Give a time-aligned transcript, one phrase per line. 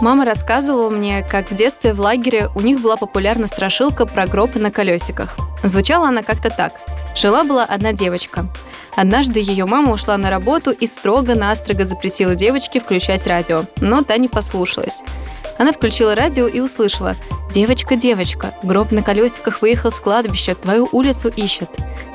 [0.00, 4.54] Мама рассказывала мне, как в детстве в лагере у них была популярна страшилка про гроб
[4.54, 5.36] на колесиках.
[5.64, 6.72] Звучала она как-то так.
[7.16, 8.46] Жила-была одна девочка.
[8.94, 14.28] Однажды ее мама ушла на работу и строго-настрого запретила девочке включать радио, но та не
[14.28, 15.02] послушалась.
[15.58, 17.16] Она включила радио и услышала
[17.50, 21.70] «Девочка, девочка, гроб на колесиках выехал с кладбища, твою улицу ищет.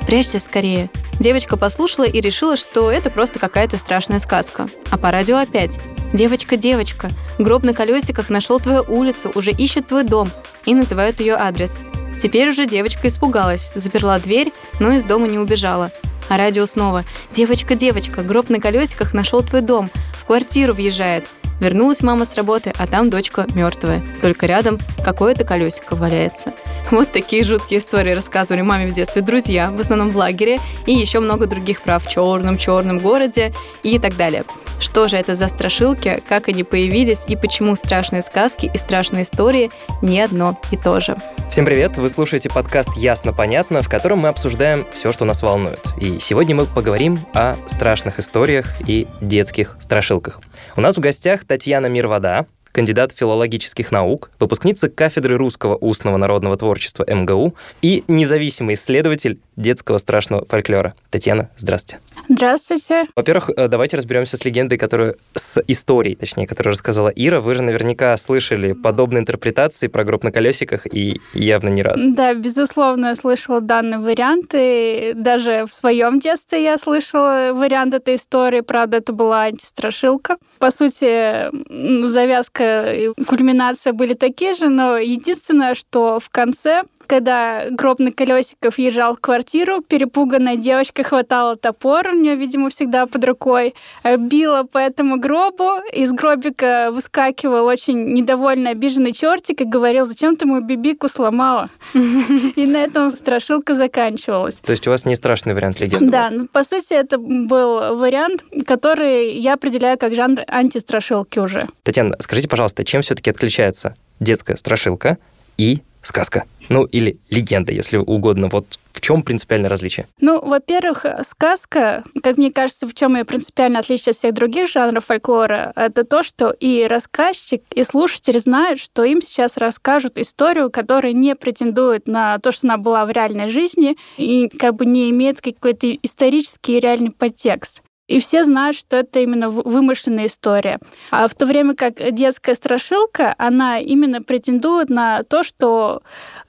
[0.06, 0.88] Прячься скорее».
[1.20, 4.66] Девочка послушала и решила, что это просто какая-то страшная сказка.
[4.90, 5.78] А по радио опять
[6.12, 10.30] «Девочка, девочка, гроб на колесиках нашел твою улицу, уже ищет твой дом»
[10.64, 11.78] и называют ее адрес.
[12.20, 15.90] Теперь уже девочка испугалась, заперла дверь, но из дома не убежала.
[16.28, 21.24] А радио снова «Девочка, девочка, гроб на колесиках нашел твой дом, в квартиру въезжает».
[21.64, 24.04] Вернулась мама с работы, а там дочка мертвая.
[24.20, 26.52] Только рядом какое-то колесико валяется.
[26.90, 31.20] Вот такие жуткие истории рассказывали маме в детстве друзья, в основном в лагере, и еще
[31.20, 34.44] много других прав в черном-черном городе и так далее.
[34.80, 39.70] Что же это за страшилки, как они появились и почему страшные сказки и страшные истории
[40.02, 41.16] не одно и то же.
[41.50, 41.96] Всем привет!
[41.96, 45.80] Вы слушаете подкаст «Ясно-понятно», в котором мы обсуждаем все, что нас волнует.
[46.00, 50.40] И сегодня мы поговорим о страшных историях и детских страшилках.
[50.76, 57.06] У нас в гостях Татьяна Мирвода, кандидат филологических наук, выпускница кафедры русского устного народного творчества
[57.08, 60.94] МГУ и независимый исследователь детского страшного фольклора.
[61.10, 62.00] Татьяна, здравствуйте.
[62.28, 63.04] Здравствуйте.
[63.14, 67.40] Во-первых, э, давайте разберемся с легендой, которую с историей, точнее, которую рассказала Ира.
[67.40, 72.00] Вы же наверняка слышали подобные интерпретации про гроб на колесиках и явно не раз.
[72.04, 78.16] Да, безусловно, я слышала данный вариант, и даже в своем детстве я слышала вариант этой
[78.16, 78.62] истории.
[78.62, 80.38] Правда, это была антистрашилка.
[80.58, 87.98] По сути, завязка и кульминация были такие же, но единственное, что в конце когда гроб
[87.98, 93.74] на колесиках въезжал в квартиру, перепуганная девочка хватала топор, у нее, видимо, всегда под рукой,
[94.02, 100.36] э, била по этому гробу, из гробика выскакивал очень недовольный, обиженный чертик и говорил, зачем
[100.36, 101.70] ты мою бибику сломала?
[101.94, 104.60] И на этом страшилка заканчивалась.
[104.60, 106.10] То есть у вас не страшный вариант легенды?
[106.10, 111.68] Да, ну, по сути, это был вариант, который я определяю как жанр антистрашилки уже.
[111.82, 115.18] Татьяна, скажите, пожалуйста, чем все-таки отличается детская страшилка
[115.56, 116.44] и сказка.
[116.68, 118.48] Ну, или легенда, если угодно.
[118.48, 120.06] Вот в чем принципиальное различие?
[120.20, 125.04] Ну, во-первых, сказка, как мне кажется, в чем ее принципиальное отличие от всех других жанров
[125.06, 131.12] фольклора, это то, что и рассказчик, и слушатель знают, что им сейчас расскажут историю, которая
[131.12, 135.40] не претендует на то, что она была в реальной жизни, и как бы не имеет
[135.40, 137.82] какой-то исторический и реальный подтекст.
[138.06, 140.78] И все знают, что это именно вымышленная история.
[141.10, 146.02] А в то время как детская страшилка, она именно претендует на то, что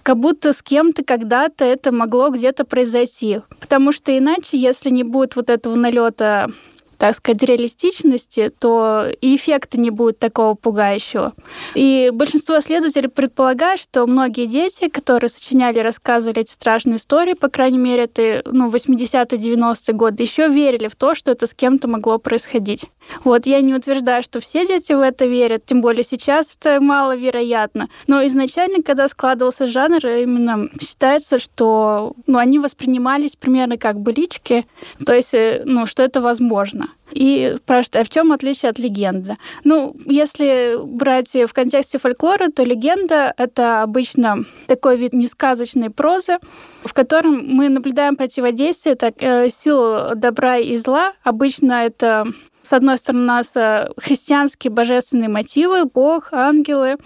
[0.03, 3.41] как будто с кем-то когда-то это могло где-то произойти.
[3.61, 6.49] Потому что иначе, если не будет вот этого налета
[6.97, 11.33] так сказать, реалистичности, то и эффекта не будет такого пугающего.
[11.73, 17.77] И большинство исследователей предполагают, что многие дети, которые сочиняли рассказывали эти страшные истории, по крайней
[17.77, 22.85] мере, это ну, 80-90-е годы, еще верили в то, что это с кем-то могло происходить.
[23.23, 27.89] Вот, я не утверждаю, что все дети в это верят, тем более сейчас это маловероятно.
[28.07, 34.65] Но изначально, когда складывался жанр, именно считается, что ну, они воспринимались примерно как былички,
[35.05, 36.84] то есть, э, ну, что это возможно.
[37.11, 39.37] И спрашивают, а в чем отличие от легенды?
[39.63, 46.39] Ну, если брать в контексте фольклора, то легенда— это обычно такой вид несказочной прозы,
[46.83, 51.13] в котором мы наблюдаем противодействие так, э, сил добра и зла.
[51.23, 52.25] Обычно это
[52.65, 56.97] с одной стороны, у нас э, христианские божественные мотивы, Бог, ангелы,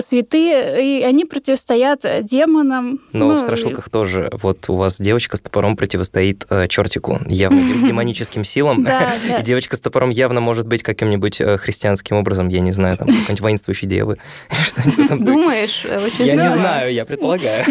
[0.00, 3.00] святые, и они противостоят э, демонам.
[3.12, 3.90] Но ну, в страшилках и...
[3.90, 4.28] тоже.
[4.32, 8.84] Вот у вас девочка с топором противостоит э, чертику, явно демоническим силам.
[8.84, 13.40] И девочка с топором явно может быть каким-нибудь христианским образом, я не знаю, там, какой-нибудь
[13.40, 14.18] воинствующей девы.
[15.10, 15.84] Думаешь?
[16.18, 17.64] Я не знаю, я предполагаю.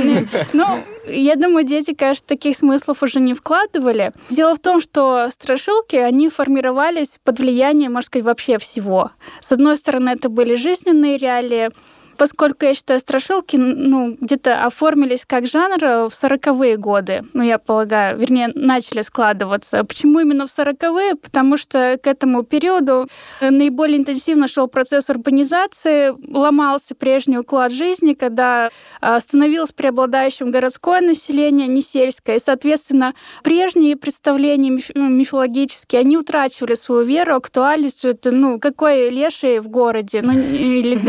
[0.53, 0.65] Ну,
[1.05, 4.13] я думаю, дети, конечно, таких смыслов уже не вкладывали.
[4.29, 9.11] Дело в том, что страшилки, они формировались под влиянием, можно сказать, вообще всего.
[9.39, 11.69] С одной стороны, это были жизненные реалии,
[12.17, 18.17] поскольку я считаю, страшилки ну, где-то оформились как жанр в сороковые годы, ну, я полагаю,
[18.17, 19.83] вернее, начали складываться.
[19.83, 21.15] Почему именно в сороковые?
[21.15, 23.07] Потому что к этому периоду
[23.41, 28.69] наиболее интенсивно шел процесс урбанизации, ломался прежний уклад жизни, когда
[29.01, 33.13] а, становилось преобладающим городское население, не сельское, и, соответственно,
[33.43, 40.33] прежние представления мифологические, они утрачивали свою веру, актуальность, это, ну, какой леший в городе, ну,
[40.33, 40.99] или, или,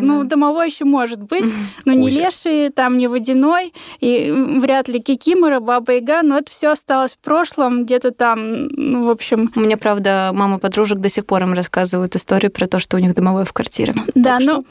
[0.00, 1.44] ну, Ну, домовой еще может быть,
[1.84, 6.68] но не леший, там не водяной, и вряд ли Кикимора, Баба Яга, но это все
[6.68, 9.50] осталось в прошлом, где-то там, ну, в общем...
[9.54, 13.00] У меня, правда, мама подружек до сих пор им рассказывают историю про то, что у
[13.00, 13.92] них домовой в квартире.
[14.14, 14.64] Да, ну,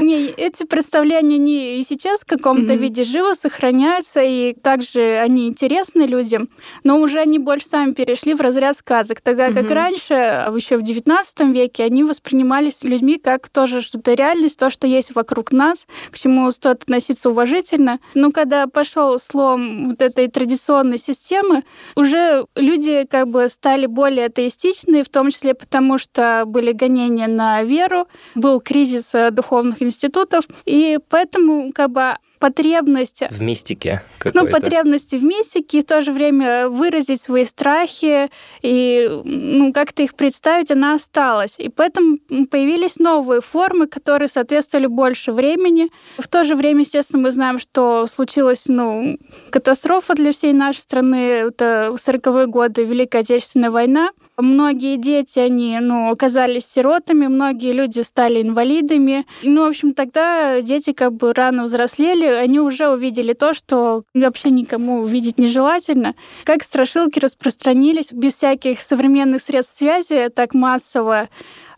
[0.00, 6.02] не, эти представления не и сейчас в каком-то виде живо сохраняются, и также они интересны
[6.02, 6.48] людям,
[6.82, 11.52] но уже они больше сами перешли в разряд сказок, тогда как раньше, еще в XIX
[11.52, 16.50] веке, они воспринимались людьми как тоже что-то реальность, то, что есть вокруг нас, к чему
[16.50, 17.98] стоит относиться уважительно.
[18.14, 21.64] Но когда пошел слом вот этой традиционной системы,
[21.96, 27.62] уже люди как бы стали более атеистичны, в том числе потому, что были гонения на
[27.62, 33.22] веру, был кризис э, духовных институтов, и поэтому как бы потребность...
[33.30, 34.02] В мистике
[34.32, 38.30] Ну, потребности в мистике, и в то же время выразить свои страхи
[38.62, 41.54] и ну, как-то их представить, она осталась.
[41.58, 42.18] И поэтому
[42.50, 45.90] появились новые формы, которые соответствовали больше времени.
[46.18, 49.18] В то же время, естественно, мы знаем, что случилась ну,
[49.50, 51.16] катастрофа для всей нашей страны.
[51.48, 54.10] Это 40-е годы, Великая Отечественная война.
[54.36, 59.26] Многие дети, они, ну, оказались сиротами, многие люди стали инвалидами.
[59.44, 64.50] Ну, в общем, тогда дети как бы рано взрослели, они уже увидели то, что вообще
[64.50, 66.14] никому увидеть нежелательно.
[66.42, 71.28] Как страшилки распространились без всяких современных средств связи так массово.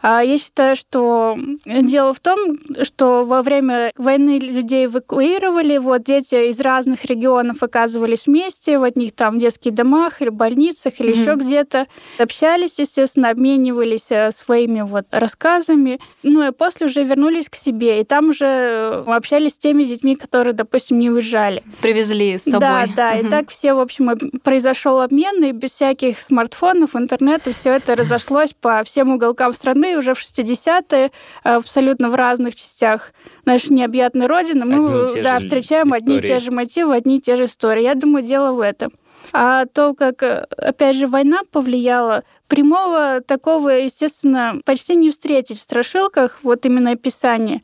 [0.02, 2.38] А я считаю, что дело в том,
[2.82, 9.14] что во время войны людей эвакуировали, вот дети из разных регионов оказывались вместе, в одних
[9.14, 11.20] там детских домах или больницах или mm-hmm.
[11.20, 11.86] еще где-то,
[12.18, 18.04] общались, естественно, обменивались э, своими вот рассказами, ну и после уже вернулись к себе, и
[18.04, 21.62] там уже э, общались с теми детьми, которые, допустим, не уезжали.
[21.80, 22.60] Привезли с собой.
[22.60, 23.26] Да, да, mm-hmm.
[23.26, 24.10] и так все, в общем,
[24.42, 30.14] произошел обмен, и без всяких смартфонов, интернета, все это разошлось по всем уголкам страны, уже
[30.14, 31.10] в 60-е,
[31.42, 33.12] абсолютно в разных частях
[33.44, 36.02] нашей необъятной родины, мы да, встречаем истории.
[36.02, 37.82] одни и те же мотивы, одни и те же истории.
[37.82, 38.92] Я думаю, дело в этом.
[39.32, 46.38] А то, как, опять же, война повлияла, прямого такого, естественно, почти не встретить в страшилках,
[46.42, 47.62] вот именно описание.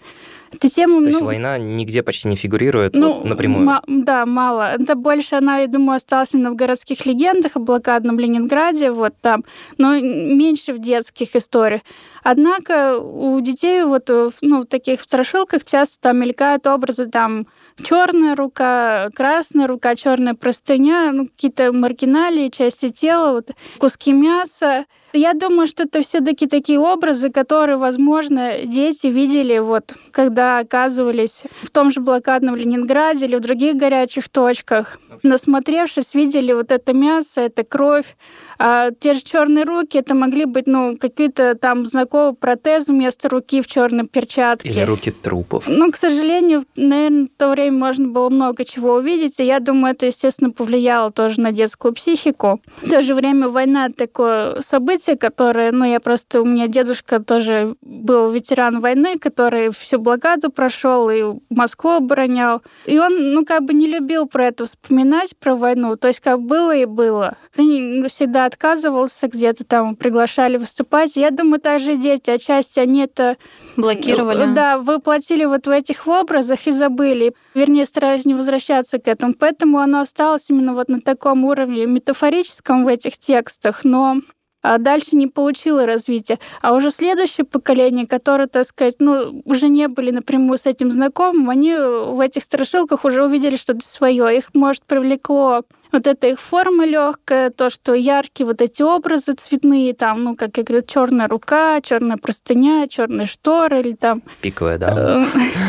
[0.52, 3.64] Эта тема, То ну, есть война нигде почти не фигурирует ну, вот, напрямую?
[3.64, 4.75] Ма- да, мало.
[4.75, 9.44] Это больше она, я думаю, осталась именно в городских легендах о блокадном Ленинграде, вот там,
[9.78, 11.81] но меньше в детских историях.
[12.22, 14.08] Однако у детей вот
[14.43, 17.46] ну, в таких страшилках часто там мелькают образы там
[17.82, 24.84] черная рука, красная рука, черная простыня, ну, какие-то маргиналии, части тела, вот, куски мяса.
[25.12, 31.70] Я думаю, что это все-таки такие образы, которые, возможно, дети видели, вот, когда оказывались в
[31.70, 34.98] том же блокадном Ленинграде или в других горячих точках.
[35.22, 38.16] Насмотревшись, видели вот это мясо, это кровь.
[38.58, 43.60] А те же черные руки, это могли быть, ну, какие-то там знакомые протезы вместо руки
[43.60, 44.69] в черной перчатке.
[44.69, 45.64] Или руки трупов.
[45.66, 49.94] Ну, к сожалению, наверное, в то время можно было много чего увидеть, и я думаю,
[49.94, 52.60] это, естественно, повлияло тоже на детскую психику.
[52.82, 57.76] В то же время война такое событие, которое, ну, я просто, у меня дедушка тоже
[57.81, 62.62] был ветеран войны, который всю блокаду прошел и Москву оборонял.
[62.87, 65.96] И он, ну, как бы не любил про это вспоминать, про войну.
[65.96, 67.37] То есть, как было и было.
[67.56, 71.16] И всегда отказывался, где-то там приглашали выступать.
[71.16, 73.36] Я думаю, также дети, отчасти они это...
[73.76, 74.52] Блокировали.
[74.54, 77.34] Да, воплотили вот в этих образах и забыли.
[77.54, 79.34] Вернее, старались не возвращаться к этому.
[79.34, 84.20] Поэтому оно осталось именно вот на таком уровне метафорическом в этих текстах, но
[84.62, 86.38] а дальше не получила развития.
[86.60, 91.50] А уже следующее поколение, которое, так сказать, ну, уже не были напрямую с этим знакомым,
[91.50, 94.36] они в этих страшилках уже увидели что-то свое.
[94.36, 99.92] Их, может, привлекло вот эта их форма легкая, то, что яркие вот эти образы цветные,
[99.94, 104.22] там, ну, как я говорю, черная рука, черная простыня, черные шторы или там...
[104.40, 105.00] Пиковая дама.
[105.00, 105.24] Э,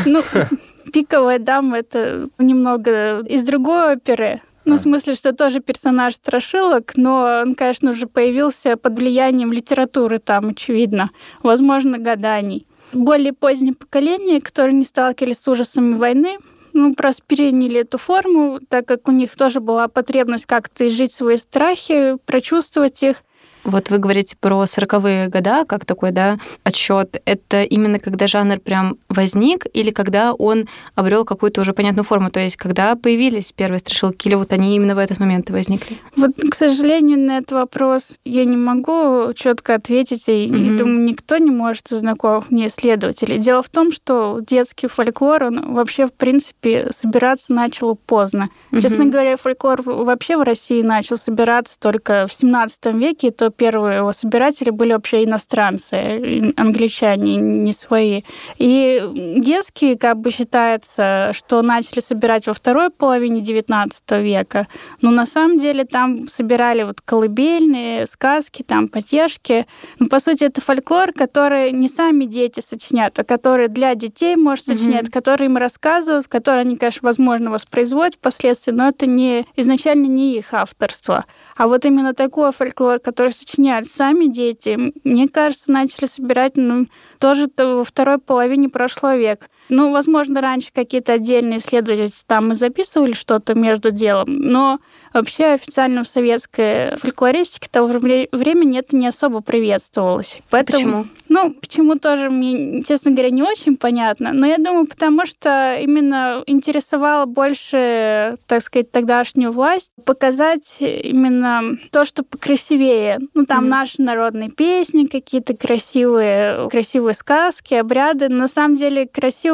[0.06, 0.22] ну,
[0.92, 4.40] пиковая дама— это немного из другой оперы.
[4.64, 10.18] Ну, в смысле, что тоже персонаж страшилок, но он, конечно, уже появился под влиянием литературы
[10.18, 11.10] там, очевидно.
[11.42, 12.66] Возможно, гаданий.
[12.92, 16.38] Более позднее поколение, которые не сталкивались с ужасами войны,
[16.72, 21.36] ну, просто переняли эту форму, так как у них тоже была потребность как-то изжить свои
[21.36, 23.18] страхи, прочувствовать их.
[23.64, 27.20] Вот вы говорите про сороковые года, как такой, да, отсчет.
[27.24, 32.40] Это именно когда жанр прям возник или когда он обрел какую-то уже понятную форму, то
[32.40, 35.98] есть когда появились первые страшилки, или вот они именно в этот момент возникли?
[36.16, 40.78] Вот, к сожалению, на этот вопрос я не могу четко ответить, и, mm-hmm.
[40.78, 43.38] думаю, никто не может из знакомых мне исследователей.
[43.38, 48.50] Дело в том, что детский фольклор, он вообще, в принципе, собираться начал поздно.
[48.70, 48.80] Mm-hmm.
[48.82, 53.98] Честно говоря, фольклор вообще в России начал собираться только в 17 веке, и то первые
[53.98, 58.22] его собиратели были вообще иностранцы, англичане, не свои.
[58.58, 59.00] И
[59.38, 63.90] детские, как бы считается, что начали собирать во второй половине XIX
[64.22, 64.66] века,
[65.00, 69.66] но на самом деле там собирали вот колыбельные, сказки, там потешки.
[69.98, 74.66] Ну, по сути, это фольклор, который не сами дети сочиняют, а который для детей, может,
[74.66, 75.12] сочинять, mm-hmm.
[75.12, 80.52] который им рассказывают, который они, конечно, возможно, воспроизводят впоследствии, но это не изначально не их
[80.52, 81.24] авторство.
[81.56, 86.86] А вот именно такой фольклор, который сочиняют сами дети, мне кажется, начали собирать ну,
[87.18, 89.46] тоже во второй половине прошлого века.
[89.68, 94.78] Ну, возможно, раньше какие-то отдельные исследователи там и записывали что-то между делом, но
[95.12, 100.38] вообще официально в советской фольклористике того времени это не особо приветствовалось.
[100.50, 101.06] Поэтому, Почему?
[101.28, 104.32] Ну, почему тоже мне, честно говоря, не очень понятно.
[104.32, 112.04] Но я думаю, потому что именно интересовало больше, так сказать, тогдашнюю власть показать именно то,
[112.04, 113.20] что покрасивее.
[113.32, 113.68] Ну, там mm-hmm.
[113.68, 118.28] наши народные песни, какие-то красивые, красивые сказки, обряды.
[118.28, 119.53] На самом деле красиво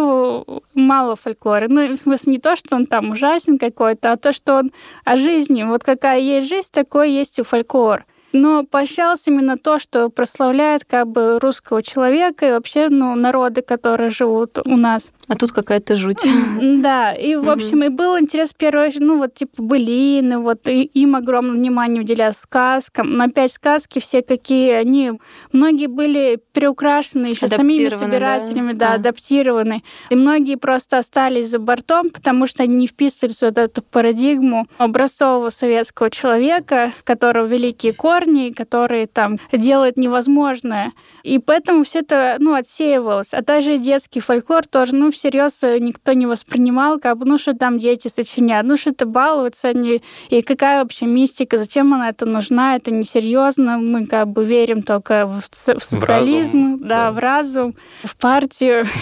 [0.74, 1.68] мало фольклора.
[1.68, 4.72] Ну, в смысле не то, что он там ужасен какой-то, а то, что он
[5.04, 5.62] о жизни.
[5.64, 11.08] Вот какая есть жизнь, такой есть и фольклор но поощрялось именно то, что прославляет как
[11.08, 15.12] бы русского человека и вообще ну, народы, которые живут у нас.
[15.28, 16.24] А тут какая-то жуть.
[16.60, 21.54] Да, и, в общем, и был интерес первый, ну, вот, типа, былины, вот, им огромное
[21.56, 23.16] внимание уделяя сказкам.
[23.16, 25.12] Но опять сказки все какие, они,
[25.52, 28.94] многие были приукрашены еще самими собирателями, да, да а.
[28.96, 29.82] адаптированы.
[30.10, 34.66] И многие просто остались за бортом, потому что они не вписывались в вот эту парадигму
[34.78, 40.92] образцового советского человека, которого великие корни, корни, которые там делают невозможное.
[41.22, 43.34] И поэтому все это, ну, отсеивалось.
[43.34, 47.78] А даже детский фольклор тоже, ну, всерьез никто не воспринимал, как бы, ну, что там
[47.78, 52.76] дети сочиняют, ну, что это балуются они, и какая вообще мистика, зачем она это нужна,
[52.76, 57.18] это несерьезно, мы как бы верим только в, в социализм, в разум, да, да, в
[57.18, 57.74] разум,
[58.04, 58.86] в партию.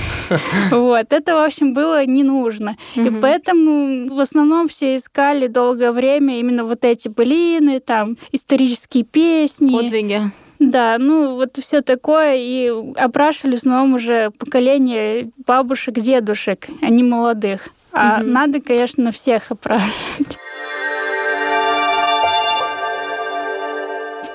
[0.70, 2.76] Вот, это, в общем, было не нужно.
[2.94, 9.72] И поэтому в основном все искали долгое время именно вот эти былины, там, исторические песни.
[9.72, 10.22] Подвиги.
[10.58, 17.68] Да, ну вот все такое, и опрашивали снова уже поколение бабушек, дедушек, а не молодых.
[17.92, 18.28] А угу.
[18.28, 20.38] надо, конечно, всех опрашивать.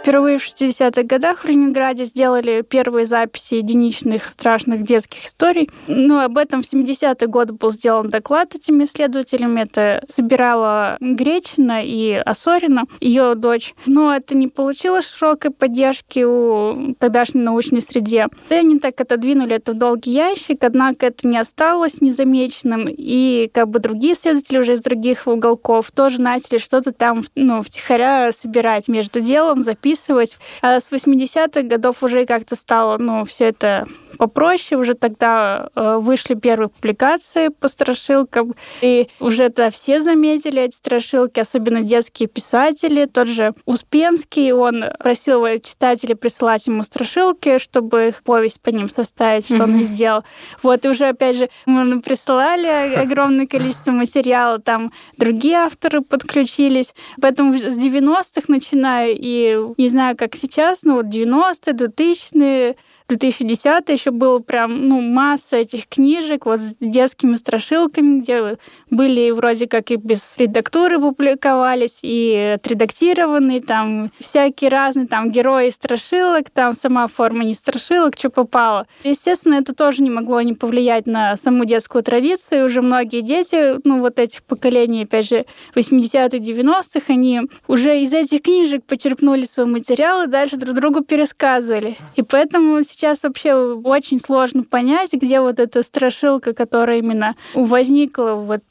[0.04, 5.70] Впервые в 60-х годах в Ленинграде сделали первые записи единичных страшных детских историй.
[5.88, 9.62] Ну, об этом в 70-е годы был сделан доклад этими исследователями.
[9.62, 13.76] Это собирала Гречина и Осорина, ее дочь.
[13.86, 18.28] Но это не получило широкой поддержки у тогдашней научной среде.
[18.50, 22.90] И они так отодвинули это в долгий ящик, однако это не осталось незамеченным.
[22.90, 28.34] И как бы другие исследователи уже из других уголков тоже начали что-то там ну, втихаря
[28.34, 30.38] собирать между делом, записывать записывать.
[30.62, 33.86] А с 80-х годов уже как-то стало, ну, все это
[34.18, 34.80] попроще.
[34.80, 38.56] Уже тогда э, вышли первые публикации по страшилкам.
[38.82, 43.06] И уже это все заметили эти страшилки, особенно детские писатели.
[43.06, 49.46] Тот же Успенский, он просил читателей присылать ему страшилки, чтобы их повесть по ним составить,
[49.46, 49.64] что mm-hmm.
[49.64, 50.24] он и сделал.
[50.62, 56.94] Вот, и уже, опять же, мы присылали огромное количество материала, там другие авторы подключились.
[57.22, 62.76] Поэтому с 90-х начиная, и не знаю, как сейчас, но вот 90-е, 2000-е,
[63.08, 68.58] 2010 еще было прям, ну, масса этих книжек вот с детскими страшилками, где
[68.90, 76.50] были вроде как и без редактуры публиковались, и отредактированные, там всякие разные, там герои страшилок,
[76.50, 78.88] там сама форма не страшилок, что попало.
[79.04, 82.66] Естественно, это тоже не могло не повлиять на саму детскую традицию.
[82.66, 85.46] Уже многие дети, ну, вот этих поколений, опять же,
[85.76, 91.98] 80-х, 90-х, они уже из этих книжек почерпнули свой материал и дальше друг другу пересказывали.
[92.16, 98.64] И поэтому сейчас вообще очень сложно понять, где вот эта страшилка, которая именно возникла вот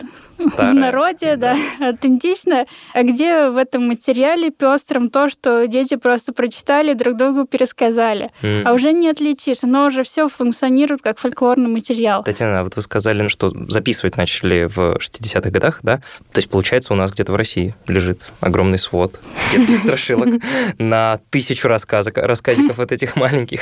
[0.49, 0.73] Старая.
[0.73, 1.55] в народе, да.
[1.79, 7.47] да, аутентично, а где в этом материале пестром то, что дети просто прочитали, друг другу
[7.47, 8.31] пересказали.
[8.43, 8.63] Mm.
[8.65, 12.25] А уже не отличишь, оно уже все функционирует как фольклорный материал.
[12.25, 15.99] Татьяна, а вот вы сказали, что записывать начали в 60-х годах, да?
[16.33, 19.19] То есть, получается, у нас где-то в России лежит огромный свод
[19.53, 20.43] детских страшилок
[20.79, 23.61] на тысячу рассказок, рассказиков от этих маленьких.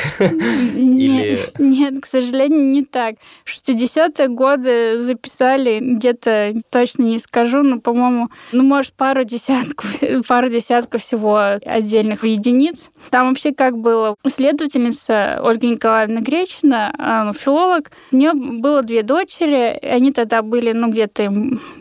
[0.75, 3.17] Нет, нет, к сожалению, не так.
[3.45, 9.93] В 60-е годы записали где-то точно не скажу, но, по-моему, ну, может, пару десятков,
[10.29, 12.91] пару десятков всего отдельных единиц.
[13.11, 14.15] Там вообще как было?
[14.27, 20.91] Следовательница Ольга Николаевна Гречина, а, филолог, у нее было две дочери, они тогда были, ну,
[20.91, 21.33] где-то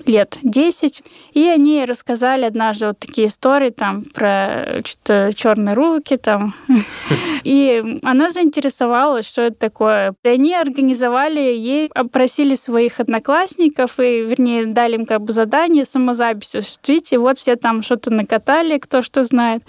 [0.05, 1.03] лет 10,
[1.33, 6.53] и они рассказали однажды вот такие истории там про что-то черные руки там.
[7.43, 10.13] И она заинтересовалась, что это такое.
[10.23, 16.55] И они организовали ей, опросили своих одноклассников и, вернее, дали им как бы задание самозапись
[16.55, 17.11] осуществить.
[17.11, 19.61] И вот все там что-то накатали, кто что знает.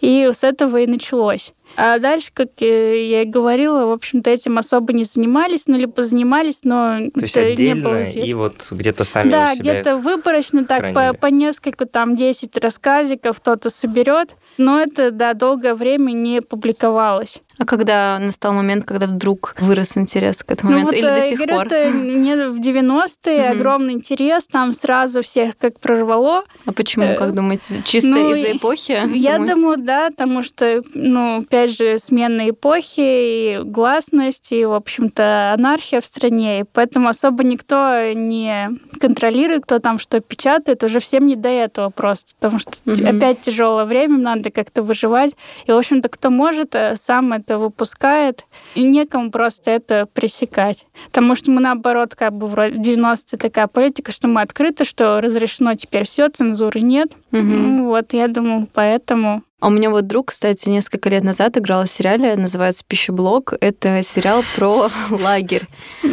[0.00, 1.52] И с этого и началось.
[1.76, 6.60] А дальше, как я и говорила, в общем-то, этим особо не занимались, ну, либо занимались,
[6.62, 11.00] но То есть отдельно не было и вот где-то сами Да, где-то выборочно так по,
[11.00, 11.16] хранили.
[11.16, 17.40] по несколько, там, 10 рассказиков кто-то соберет, но это, да, долгое время не публиковалось.
[17.56, 20.92] А когда настал момент, когда вдруг вырос интерес к этому Ну моменту?
[20.92, 21.72] вот, Или до э, сих говорят, пор?
[21.72, 23.60] э, мне в 90-е Мгм.
[23.60, 26.42] огромный интерес, там сразу всех как прорвало.
[26.66, 27.80] А почему, э, как думаете?
[27.84, 29.00] Чисто ну, из-за эпохи?
[29.14, 29.48] Я самой?
[29.48, 36.00] думаю, да, потому что, ну, опять же, смена эпохи, и гласность, и, в общем-то, анархия
[36.00, 38.70] в стране, и поэтому особо никто не
[39.00, 43.06] контролирует, кто там что печатает, уже всем не до этого просто, потому что Мгм.
[43.06, 45.32] опять тяжелое время, надо как-то выживать,
[45.66, 48.44] и, в общем-то, кто может, э, сам это выпускает,
[48.74, 50.86] и некому просто это пресекать.
[51.06, 55.74] Потому что мы, наоборот, как бы вроде 90-е такая политика, что мы открыты, что разрешено
[55.76, 57.12] теперь все, цензуры нет.
[57.30, 57.76] Мгм.
[57.76, 61.84] Ну, Вот, я думаю, поэтому А у меня вот друг, кстати, несколько лет назад играл
[61.84, 63.54] в сериале, называется «Пищеблок».
[63.62, 65.66] Это сериал про лагерь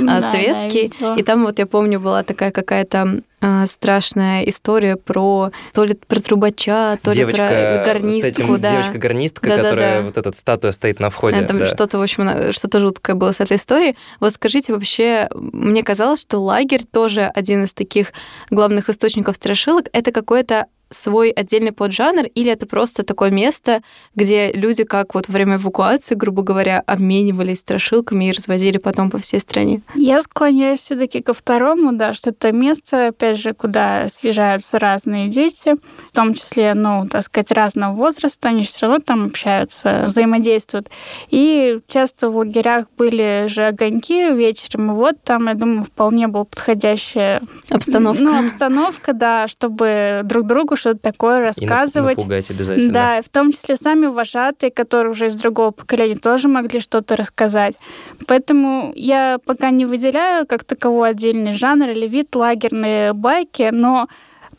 [0.07, 0.89] а, советский.
[1.17, 6.21] И там вот я помню была такая какая-то а, страшная история про то ли про
[6.21, 8.71] трубача, то ли про гарнистку, этим, да.
[8.71, 11.41] девочка-гарнистка, которая вот эта статуя стоит на входе.
[11.41, 11.65] Там да.
[11.65, 13.97] что-то, в общем, на- что-то жуткое было с этой историей.
[14.21, 18.13] Вот скажите, вообще, мне казалось, что лагерь тоже один из таких
[18.49, 19.87] главных источников страшилок.
[19.91, 23.81] Это какой-то свой отдельный поджанр, или это просто такое место,
[24.15, 29.17] где люди, как вот во время эвакуации, грубо говоря, обменивались страшилками и развозили потом по
[29.17, 29.81] всей стране?
[29.95, 35.75] Я склоняюсь все-таки ко второму, да, что это место, опять же, куда съезжаются разные дети,
[36.09, 40.89] в том числе, ну, так сказать, разного возраста, они все равно там общаются, взаимодействуют.
[41.29, 46.43] И часто в лагерях были же огоньки вечером, и вот там, я думаю, вполне была
[46.43, 48.23] подходящая Обстановка.
[48.23, 52.17] Ну, обстановка, да, чтобы друг другу что-то такое И рассказывать.
[52.17, 52.93] напугать обязательно.
[52.93, 57.15] Да, и в том числе сами вожатые, которые уже из другого поколения тоже могли что-то
[57.15, 57.75] рассказать.
[58.27, 64.07] Поэтому я пока не выделяю как таковой отдельный жанр или вид лагерные байки, но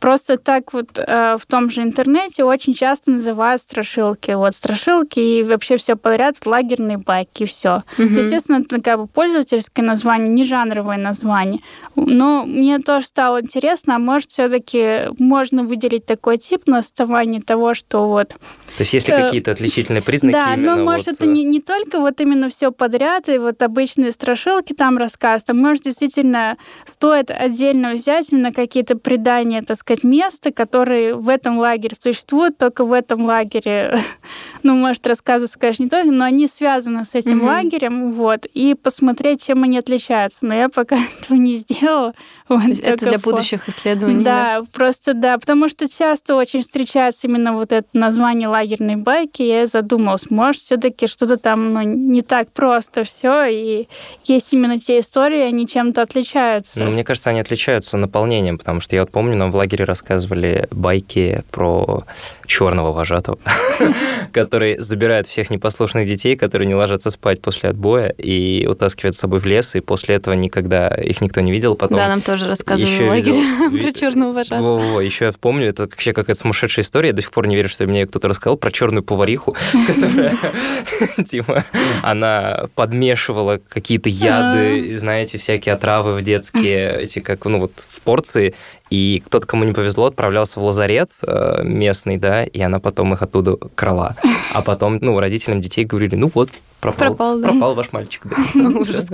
[0.03, 4.33] Просто так вот э, в том же интернете очень часто называют страшилки.
[4.33, 7.85] Вот страшилки и вообще все подряд лагерные байки, и все.
[7.99, 8.17] Мгм.
[8.17, 11.61] Естественно, это как бы пользовательское название, не жанровое название.
[11.95, 17.73] Но мне тоже стало интересно, а может, все-таки можно выделить такой тип на основании того,
[17.75, 18.35] что вот
[18.77, 21.45] То есть есть ли Э, какие-то отличительные признаки да, но может вот, это э, не,
[21.45, 26.57] не только вот именно все подряд, и вот обычные страшилки там рассказ, а может действительно
[26.85, 32.85] стоит отдельно взять именно какие-то предания, так сказать, места, которые в этом лагере существуют, только
[32.85, 33.99] в этом лагере,
[34.65, 37.47] ну, может, рассказывать, конечно, не только, но они связаны с этим Мгм.
[37.47, 40.47] лагерем, вот, и посмотреть, чем они отличаются.
[40.47, 42.15] Но я пока этого не сделала.
[42.49, 44.23] Вот, То есть это для фо- будущих исследований.
[44.25, 49.43] да, просто да, потому что часто очень встречается именно вот это название лагерной байки.
[49.43, 53.89] Я задумалась, может, все-таки что-то там ну, не так просто все, и
[54.25, 56.83] есть именно те истории, они чем-то отличаются.
[56.83, 60.69] Ну, мне кажется, они отличаются наполнением, потому что я вот помню, нам в лагере рассказывали
[60.71, 62.05] байки про
[62.47, 63.39] черного вожатого,
[64.53, 69.41] который забирает всех непослушных детей, которые не ложатся спать после отбоя, и утаскивает с собой
[69.41, 71.75] в лес, и после этого никогда их никто не видел.
[71.75, 74.79] Потом Да, нам тоже рассказывали в лагере про ви- черного вожатого.
[74.79, 77.09] Во-во, еще я помню, это вообще какая-то сумасшедшая история.
[77.09, 80.37] Я до сих пор не верю, что мне кто-то рассказал про черную повариху, которая,
[81.27, 81.65] типа,
[82.03, 88.55] она подмешивала какие-то яды, знаете, всякие отравы в детские, эти как, ну вот, в порции,
[88.93, 93.23] и кто-то, кому не повезло, отправлялся в лазарет э, местный, да, и она потом их
[93.23, 94.17] оттуда крала.
[94.53, 96.51] А потом, ну, родителям детей говорили, ну вот,
[96.83, 97.49] пропал, Пропал, да.
[97.49, 98.23] пропал ваш мальчик.
[98.55, 98.69] да».
[98.81, 99.07] Ужас.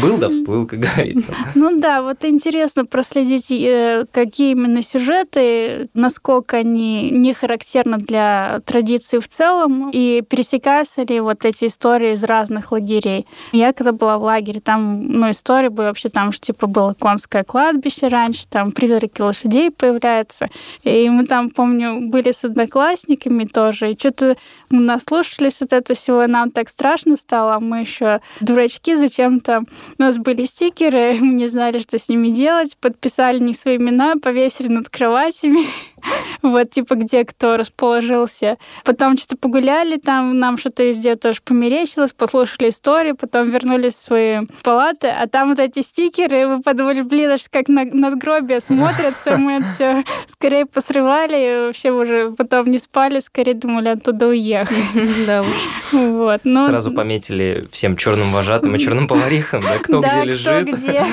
[0.00, 1.34] Был да всплыл, как говорится.
[1.56, 9.18] Ну да, вот интересно проследить, э, какие именно сюжеты, насколько они не характерны для традиции
[9.18, 13.26] в целом, и пересекаются ли вот эти истории из разных лагерей.
[13.52, 17.42] Я когда была в лагере, там, ну, истории были вообще там, что типа было конское
[17.42, 20.48] кладбище раньше, там призраки лошадей появляются.
[20.84, 24.36] И мы там, помню, были с одноклассниками тоже, и что-то
[24.70, 29.64] мы наслушались от этого всего, нам так страшно стало, а мы еще дурачки зачем-то.
[29.98, 34.16] У нас были стикеры, мы не знали, что с ними делать, подписали не свои имена,
[34.16, 35.66] повесили над кроватями.
[36.42, 38.58] Вот, типа, где кто расположился.
[38.84, 44.40] Потом что-то погуляли, там нам что-то везде тоже померещилось, послушали истории, потом вернулись в свои
[44.62, 49.36] палаты, а там вот эти стикеры, и вы подумали, блин, аж как на надгробие смотрятся,
[49.36, 54.76] мы это все скорее посрывали, и вообще уже потом не спали, скорее думали оттуда уехать.
[55.26, 55.48] Да уж.
[55.92, 56.40] Вот.
[56.44, 56.66] Но...
[56.66, 60.68] Сразу пометили всем черным вожатым и черным поварихом, да, кто где лежит.
[60.68, 61.04] где.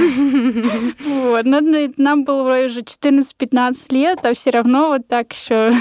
[1.06, 1.46] Вот.
[1.46, 1.60] Но
[1.98, 5.72] нам было вроде уже 14-15 лет, а все равно вот так еще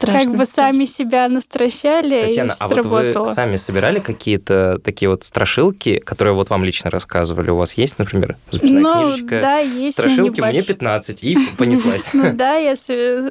[0.00, 3.12] как бы сами себя настращали Татьяна, и а сработало.
[3.18, 7.50] вот вы сами собирали какие-то такие вот страшилки, которые вот вам лично рассказывали?
[7.50, 9.40] У вас есть, например, записная ну, книжечка?
[9.40, 9.94] Да, есть.
[9.94, 12.08] Страшилки мне 15, и понеслась.
[12.12, 12.54] Ну да,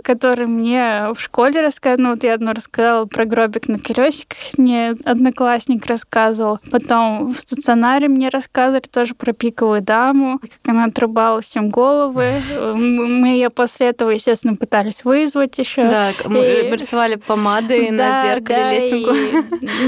[0.04, 4.96] которые мне в школе рассказывали, ну вот я одну рассказала про гробик на колесиках, мне
[5.04, 6.60] одноклассник рассказывал.
[6.72, 12.34] Потом в стационаре мне рассказывали тоже про пиковую даму, как она отрубала всем головы.
[12.60, 15.84] Мы ее после этого, естественно, пытались вызвать еще.
[15.84, 16.72] Да, мы и...
[16.72, 19.16] рисовали помады да, на зеркале да, лесенку.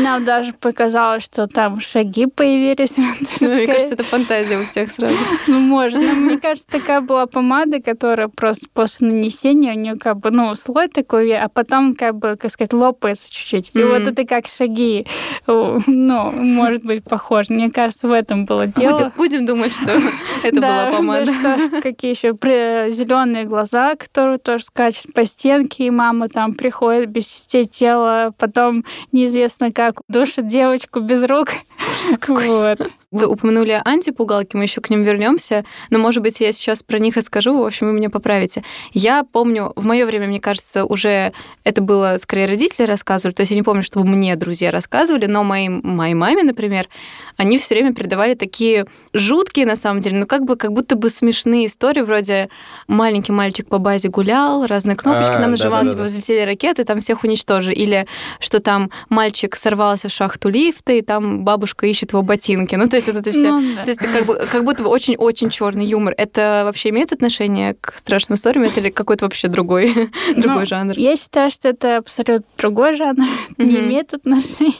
[0.01, 2.95] нам даже показалось, что там шаги появились.
[3.41, 5.15] Ну, мне кажется, это фантазия у всех сразу.
[5.47, 5.99] Ну, может.
[5.99, 10.55] Но мне кажется, такая была помада, которая просто после нанесения у нее как бы, ну,
[10.55, 13.71] слой такой, а потом как бы, как сказать, лопается чуть-чуть.
[13.73, 15.05] И вот это как шаги,
[15.47, 17.53] ну, может быть, похоже.
[17.53, 18.91] Мне кажется, в этом было дело.
[18.91, 19.91] Будем, будем думать, что
[20.43, 21.31] это была помада.
[21.81, 22.33] какие еще
[22.89, 28.85] зеленые глаза, которые тоже скачут по стенке, и мама там приходит без частей тела, потом
[29.11, 31.49] неизвестно как душит девочку без рук.
[32.27, 32.79] Вот.
[33.19, 37.17] Вы упомянули антипугалки, мы еще к ним вернемся, но, может быть, я сейчас про них
[37.17, 38.63] и скажу, в общем, вы меня поправите.
[38.93, 43.51] Я помню, в мое время, мне кажется, уже это было скорее родители рассказывали, то есть
[43.51, 46.87] я не помню, чтобы мне друзья рассказывали, но моей, моей маме, например,
[47.37, 51.09] они все время передавали такие жуткие, на самом деле, ну как бы как будто бы
[51.09, 52.49] смешные истории, вроде
[52.87, 56.05] маленький мальчик по базе гулял, разные кнопочки а, нам нажимал, да, да, типа да.
[56.05, 57.75] взлетели ракеты, там всех уничтожили.
[57.75, 58.07] Или
[58.39, 62.75] что там мальчик сорвался в шахту лифта, и там бабушка ищет его ботинки.
[62.75, 63.51] Ну, то есть вот это все.
[63.51, 63.83] Ну, да.
[63.83, 66.13] То есть это как, бы, как будто бы очень-очень черный юмор.
[66.17, 69.93] Это вообще имеет отношение к страшным историям, это или какой-то вообще другой,
[70.35, 70.93] другой ну, жанр?
[70.97, 73.25] Я считаю, что это абсолютно другой жанр,
[73.57, 74.73] не имеет отношения.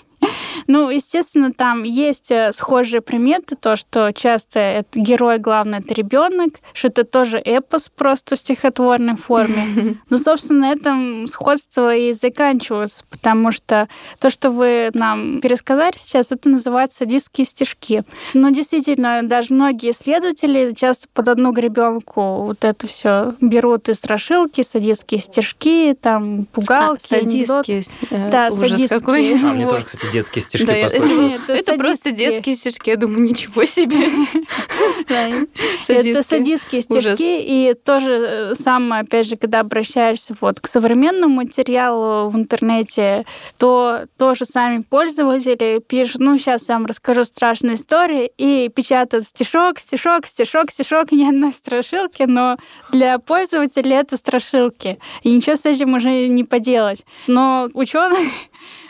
[0.67, 6.55] Ну, естественно, там есть э, схожие приметы, то, что часто это герой главный это ребенок,
[6.73, 9.97] что это тоже эпос просто в стихотворной форме.
[10.09, 13.87] Но, собственно, на этом сходство и заканчивается, потому что
[14.19, 18.03] то, что вы нам пересказали сейчас, это называется садистские стишки.
[18.33, 24.61] Но действительно, даже многие исследователи часто под одну гребенку вот это все берут из страшилки,
[24.61, 28.99] садистские стишки, там пугалки, а, садистские, э, да, садистские.
[28.99, 29.33] какой.
[29.33, 31.41] А, мне тоже, кстати, детские стишки да, послушать.
[31.43, 32.89] Это, это просто детские стишки.
[32.89, 33.97] Я думаю, ничего себе.
[35.87, 37.41] Это садистские стишки.
[37.41, 43.25] И тоже э, самое, опять же, когда обращаешься вот к современному материалу в интернете,
[43.57, 49.79] то тоже сами пользователи пишут, ну, сейчас я вам расскажу страшную историю, и печатают стишок,
[49.79, 52.57] стишок, стишок, стишок, ни одной страшилки, но
[52.91, 54.99] для пользователя это страшилки.
[55.23, 57.05] И ничего с этим уже не поделать.
[57.27, 58.29] Но ученые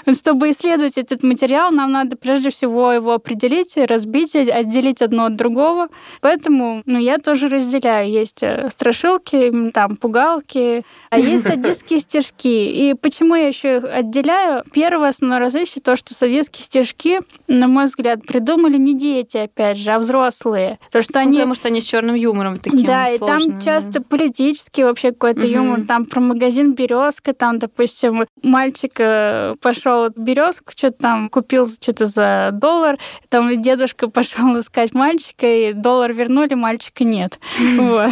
[0.14, 5.85] чтобы исследовать этот материал, нам надо прежде всего его определить, разбить, отделить одно от другого.
[6.22, 8.10] Поэтому ну, я тоже разделяю.
[8.10, 12.48] Есть э, страшилки, там пугалки, а есть садистские стишки.
[12.48, 14.64] И почему я еще их отделяю?
[14.74, 19.92] Первое основное различие то, что садистские стишки, на мой взгляд, придумали не дети, опять же,
[19.92, 20.80] а взрослые.
[20.92, 21.32] То, что они...
[21.32, 25.12] Ну, потому что они с черным юмором таким Да, сложным, и там часто политический вообще
[25.12, 25.48] какой-то угу.
[25.48, 25.82] юмор.
[25.82, 32.50] Там про магазин Березка, там, допустим, мальчик э, пошел березку, что-то там купил что-то за
[32.54, 32.98] доллар,
[33.30, 37.40] там дедушка пошел искать мальчика, и доллар вернули, мальчика нет.
[37.78, 38.12] Вот.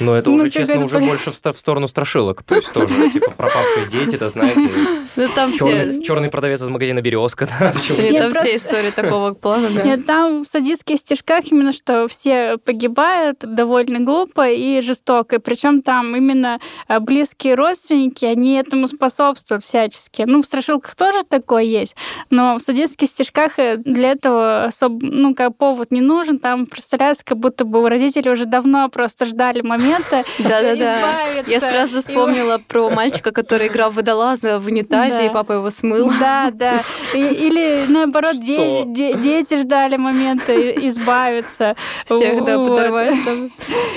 [0.00, 2.42] Но это ну, уже, честно, уже больше в, в сторону страшилок.
[2.42, 4.68] То есть тоже, типа, пропавшие дети, это, знаете,
[5.16, 6.02] ну, там черный, все...
[6.02, 7.48] черный продавец из магазина «Березка».
[7.58, 8.48] Да, Нет, там просто...
[8.48, 9.82] все истории такого плана, да.
[9.82, 15.38] Нет, там в садистских стишках именно, что все погибают довольно глупо и жестоко.
[15.38, 20.22] Причем там именно э, близкие родственники, они этому способствуют всячески.
[20.26, 21.94] Ну, в страшилках тоже такое есть,
[22.30, 26.38] но в садистских стишках э, для этого особо, ну, как повод не нужен.
[26.38, 31.42] Там представляется, как будто бы у родителей уже давно просто ждали момента Да-да-да.
[31.46, 35.32] Я сразу вспомнила про мальчика, который играл в водолаза в унитазе, фантазии, да.
[35.32, 36.10] папа его смыл.
[36.18, 36.80] Да, да.
[37.14, 40.52] И, или наоборот, де- де- дети ждали момента
[40.88, 41.76] избавиться.
[42.06, 43.14] Всех, да, подорвать.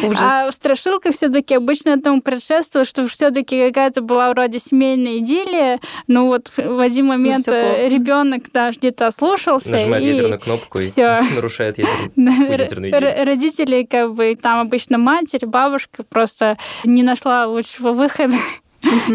[0.03, 0.21] Ужас.
[0.21, 6.27] А в страшилках все-таки обычно этому предшествовало, что все-таки какая-то была вроде семейная идиллия, но
[6.27, 7.53] вот в один ну, момент ну,
[7.87, 9.71] ребенок даже где-то ослушался.
[9.71, 11.19] Нажимает и ядерную кнопку все.
[11.19, 11.77] и нарушает
[12.15, 13.25] ядерную идею.
[13.25, 18.35] Родители, как бы, там обычно матерь, бабушка просто не нашла лучшего выхода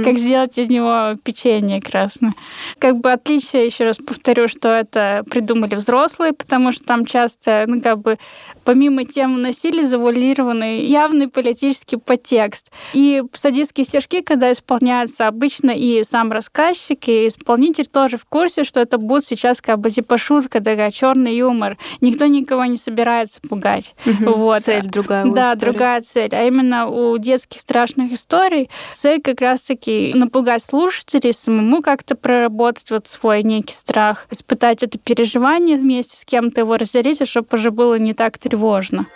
[0.05, 2.33] как сделать из него печенье красное.
[2.79, 7.81] Как бы отличие, еще раз повторю, что это придумали взрослые, потому что там часто, ну,
[7.81, 8.19] как бы,
[8.65, 12.71] помимо тем насилия завуалированный явный политический подтекст.
[12.93, 18.81] И садистские стежки, когда исполняются обычно и сам рассказчик, и исполнитель тоже в курсе, что
[18.81, 21.79] это будет сейчас как бы типа шутка, такая черный юмор.
[22.01, 23.95] Никто никого не собирается пугать.
[24.07, 24.33] Угу.
[24.33, 24.61] Вот.
[24.61, 25.25] Цель другая.
[25.27, 26.35] Да, другая цель.
[26.35, 32.91] А именно у детских страшных историй цель как раз раз-таки напугать слушателей, самому как-то проработать
[32.91, 37.99] вот свой некий страх, испытать это переживание вместе с кем-то, его разделить, чтобы уже было
[37.99, 39.07] не так тревожно.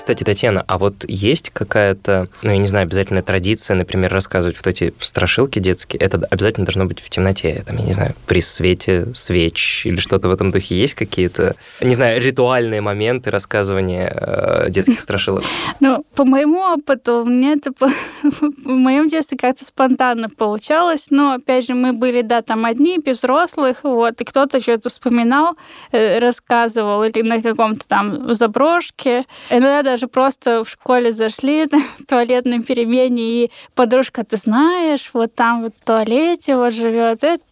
[0.00, 4.66] Кстати, Татьяна, а вот есть какая-то, ну, я не знаю, обязательная традиция, например, рассказывать вот
[4.66, 6.00] эти страшилки детские?
[6.00, 10.28] Это обязательно должно быть в темноте, там, я не знаю, при свете свеч или что-то
[10.28, 10.74] в этом духе?
[10.74, 15.44] Есть какие-то, не знаю, ритуальные моменты рассказывания э, детских страшилок?
[15.80, 17.72] Ну, по моему опыту, мне это
[18.22, 23.18] в моем детстве как-то спонтанно получалось, но, опять же, мы были, да, там одни, без
[23.18, 25.56] взрослых, вот, и кто-то что-то вспоминал,
[25.92, 29.26] э, рассказывал, или на каком-то там заброшке.
[29.50, 31.66] Иногда даже просто в школе зашли
[31.98, 37.42] в туалетной перемене, и подружка, ты знаешь, вот там вот в туалете вот живет, это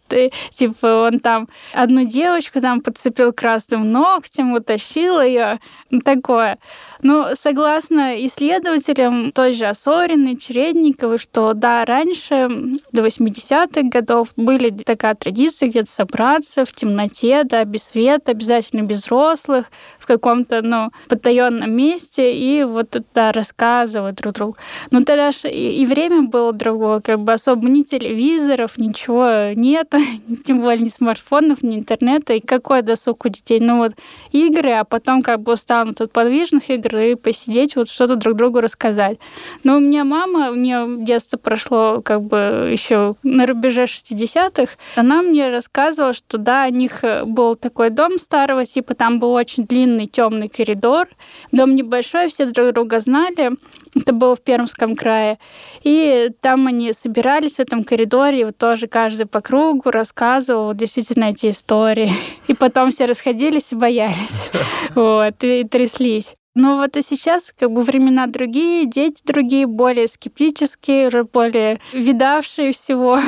[0.55, 5.59] типа, он там одну девочку там подцепил красным ногтем, утащил ее,
[6.05, 6.59] такое.
[7.03, 12.49] Ну, согласно исследователям той же Осориной, Чередниковой, что да, раньше,
[12.93, 19.03] до 80-х годов, были такая традиция где-то собраться в темноте, да, без света, обязательно без
[19.03, 19.67] взрослых,
[19.99, 24.57] в каком-то, ну, потаенном месте, и вот это рассказывать друг другу.
[24.91, 29.95] Но тогда же и, и время было другое, как бы особо ни телевизоров, ничего нет,
[30.45, 33.61] тем более ни смартфонов, ни интернета, и какой досуг у детей?
[33.61, 33.93] Ну вот
[34.33, 38.61] игры, а потом как бы станут от подвижных игр и посидеть, вот что-то друг другу
[38.61, 39.19] рассказать.
[39.65, 45.23] Но у меня мама, у нее детство прошло как бы еще на рубеже 60-х, она
[45.23, 50.07] мне рассказывала, что да, у них был такой дом старого типа, там был очень длинный
[50.07, 51.09] темный коридор,
[51.53, 53.53] дом небольшой, все друг друга знали,
[53.95, 55.39] это было в Пермском крае.
[55.83, 61.25] И там они собирались в этом коридоре, и вот тоже каждый по кругу рассказывал действительно
[61.25, 62.13] эти истории.
[62.49, 64.51] И потом все расходились и боялись.
[64.95, 66.35] Вот, и тряслись.
[66.59, 72.73] Но вот и сейчас как бы времена другие, дети другие, более скептические, уже более видавшие
[72.73, 73.21] всего.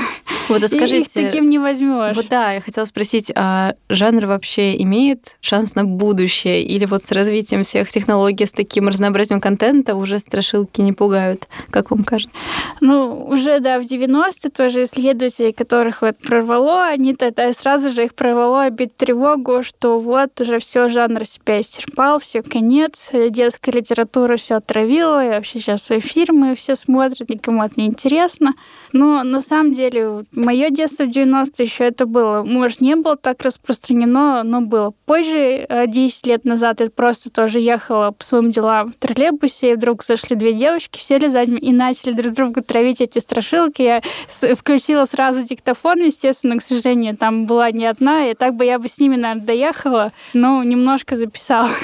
[0.49, 0.97] Вот, а скажите...
[1.21, 2.17] И их таким не возьмешь.
[2.17, 6.65] Вот да, я хотела спросить, а жанр вообще имеет шанс на будущее?
[6.65, 11.47] Или вот с развитием всех технологий, с таким разнообразием контента уже страшилки не пугают?
[11.71, 12.35] Как вам кажется?
[12.81, 18.17] Ну, уже, да, в 90-е тоже исследователи, которых вот прорвало, они тогда сразу же их
[18.17, 24.57] прорвало обид тревогу, что вот уже все жанр себя исчерпал, все конец, детская литература все
[24.57, 28.55] отравила, и вообще сейчас свои фильмы все смотрят, никому это не интересно.
[28.93, 32.43] Но на самом деле мое детство в 90-е еще это было.
[32.45, 34.93] Может, не было так распространено, но было.
[35.07, 39.75] Позже, 10 э, лет назад, я просто тоже ехала по своим делам в троллейбусе, и
[39.75, 43.83] вдруг зашли две девочки, сели сзади и начали друг другу травить эти страшилки.
[43.83, 44.03] Я
[44.55, 48.89] включила сразу диктофон, естественно, к сожалению, там была не одна, и так бы я бы
[48.89, 51.71] с ними, наверное, доехала, но немножко записала.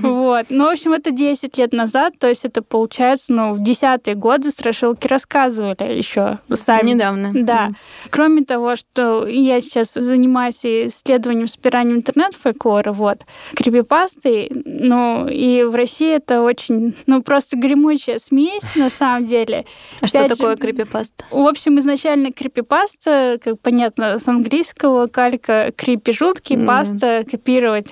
[0.00, 0.46] Вот.
[0.48, 4.50] Ну, в общем, это 10 лет назад, то есть это получается, ну, в десятые годы
[4.50, 6.90] страшилки рассказывали еще сами.
[6.90, 7.30] Недавно.
[7.34, 7.70] Да.
[8.10, 13.20] Кроме того, что я сейчас занимаюсь исследованием, собиранием интернет-фольклора, вот,
[13.54, 19.64] крипипастой, ну, и в России это очень, ну, просто гремучая смесь, на самом деле.
[20.00, 21.24] А что такое крипипаста?
[21.30, 27.88] В общем, изначально крипипаста, как понятно, с английского калька крипи жуткий, паста копировать.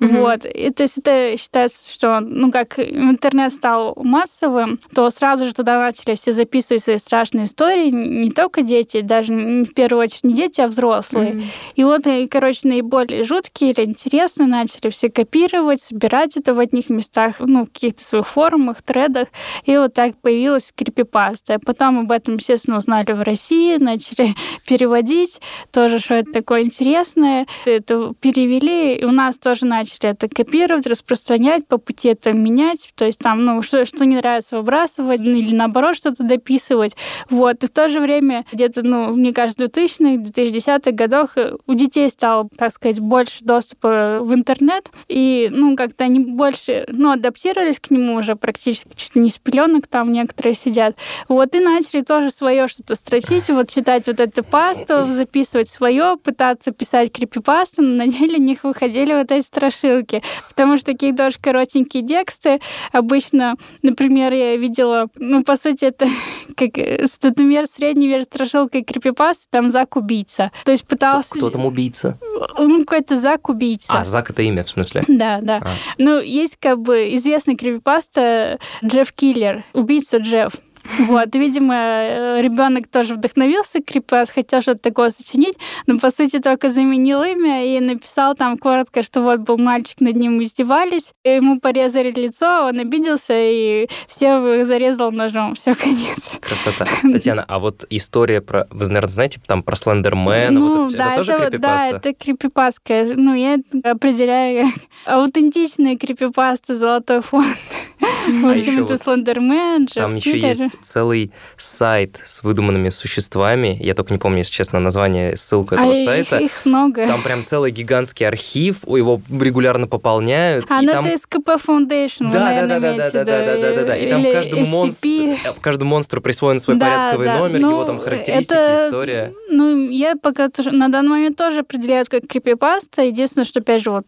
[0.00, 0.44] Вот.
[0.44, 5.78] И, то есть это считается, что, ну, как интернет стал массовым, то сразу же туда
[5.80, 10.60] начали все записывать свои страшные истории, не только дети, даже в первую очередь не дети,
[10.60, 11.32] а взрослые.
[11.32, 11.44] Mm-hmm.
[11.76, 16.90] И вот, и, короче, наиболее жуткие или интересные начали все копировать, собирать это в одних
[16.90, 19.28] местах, ну, в каких-то своих форумах, тредах.
[19.64, 21.58] И вот так появилась крипипаста.
[21.58, 24.34] Потом об этом, естественно, узнали в России, начали
[24.66, 25.40] переводить
[25.72, 27.46] тоже, что это такое интересное.
[27.64, 32.90] Это перевели, и у нас тоже начали это копировать, распространять, по пути это менять.
[32.94, 36.96] То есть там, ну, что, что не нравится, выбрасывать или наоборот что-то дописывать.
[37.28, 37.62] Вот.
[37.64, 42.10] И в то же время где-то, ну, мне кажется, в 2000-х, 2010-х годах у детей
[42.10, 47.90] стало, так сказать, больше доступа в интернет, и, ну, как-то они больше, ну, адаптировались к
[47.90, 50.96] нему уже практически, чуть не с пеленок там некоторые сидят.
[51.28, 56.72] Вот, и начали тоже свое что-то строчить, вот читать вот эту пасту, записывать свое, пытаться
[56.72, 61.36] писать крипипасту, но на деле у них выходили вот эти страшилки, потому что такие тоже
[61.40, 62.60] коротенькие тексты,
[62.92, 66.06] обычно, например, я видела, ну, по сути, это
[66.56, 66.72] как
[67.06, 70.50] что-то мер, средний мер страшилка и крипипасты, там Зак убийца.
[70.64, 71.30] То есть пытался...
[71.30, 72.18] Кто, кто там убийца?
[72.58, 73.92] Ну, какой-то Зак убийца.
[74.00, 75.04] А, Зак это имя, в смысле?
[75.20, 75.60] Да, да.
[75.62, 75.70] А.
[75.98, 80.52] Ну, есть как бы известный крипипаста Джефф Киллер, убийца Джефф.
[80.98, 86.68] Вот, видимо, э, ребенок тоже вдохновился Крипас, хотел что-то такое сочинить, но, по сути, только
[86.68, 92.10] заменил имя и написал там коротко, что вот был мальчик, над ним издевались, ему порезали
[92.10, 95.54] лицо, он обиделся и все зарезал ножом.
[95.60, 96.38] Все, конец.
[96.40, 96.86] Красота.
[97.02, 101.14] Татьяна, а вот история про, вы, наверное, знаете, там про Слендермена, ну, вот это, да,
[101.14, 101.90] это тоже это, крипипаста?
[101.90, 103.06] Да, это крипипаска.
[103.16, 104.68] Ну, я определяю
[105.04, 107.56] аутентичные крипипасты «Золотой фонд».
[108.26, 113.76] В а общем, это Слендермен, Там еще есть целый сайт с выдуманными существами.
[113.80, 116.38] Я только не помню, если честно, название, ссылку этого а сайта.
[116.38, 117.06] Их много.
[117.06, 120.66] Там прям целый гигантский архив, его регулярно пополняют.
[120.70, 121.06] А, ну там...
[121.06, 123.96] это СКП Foundation, да, да, да, да, да, да, да, да, да, да.
[123.96, 127.38] И там каждому монстру, каждому монстру присвоен свой да, порядковый да.
[127.38, 129.34] номер, ну, его там характеристики, это, история.
[129.48, 133.02] Ну, я пока на данный момент тоже определяю как крипипаста.
[133.02, 134.06] Единственное, что, опять же, вот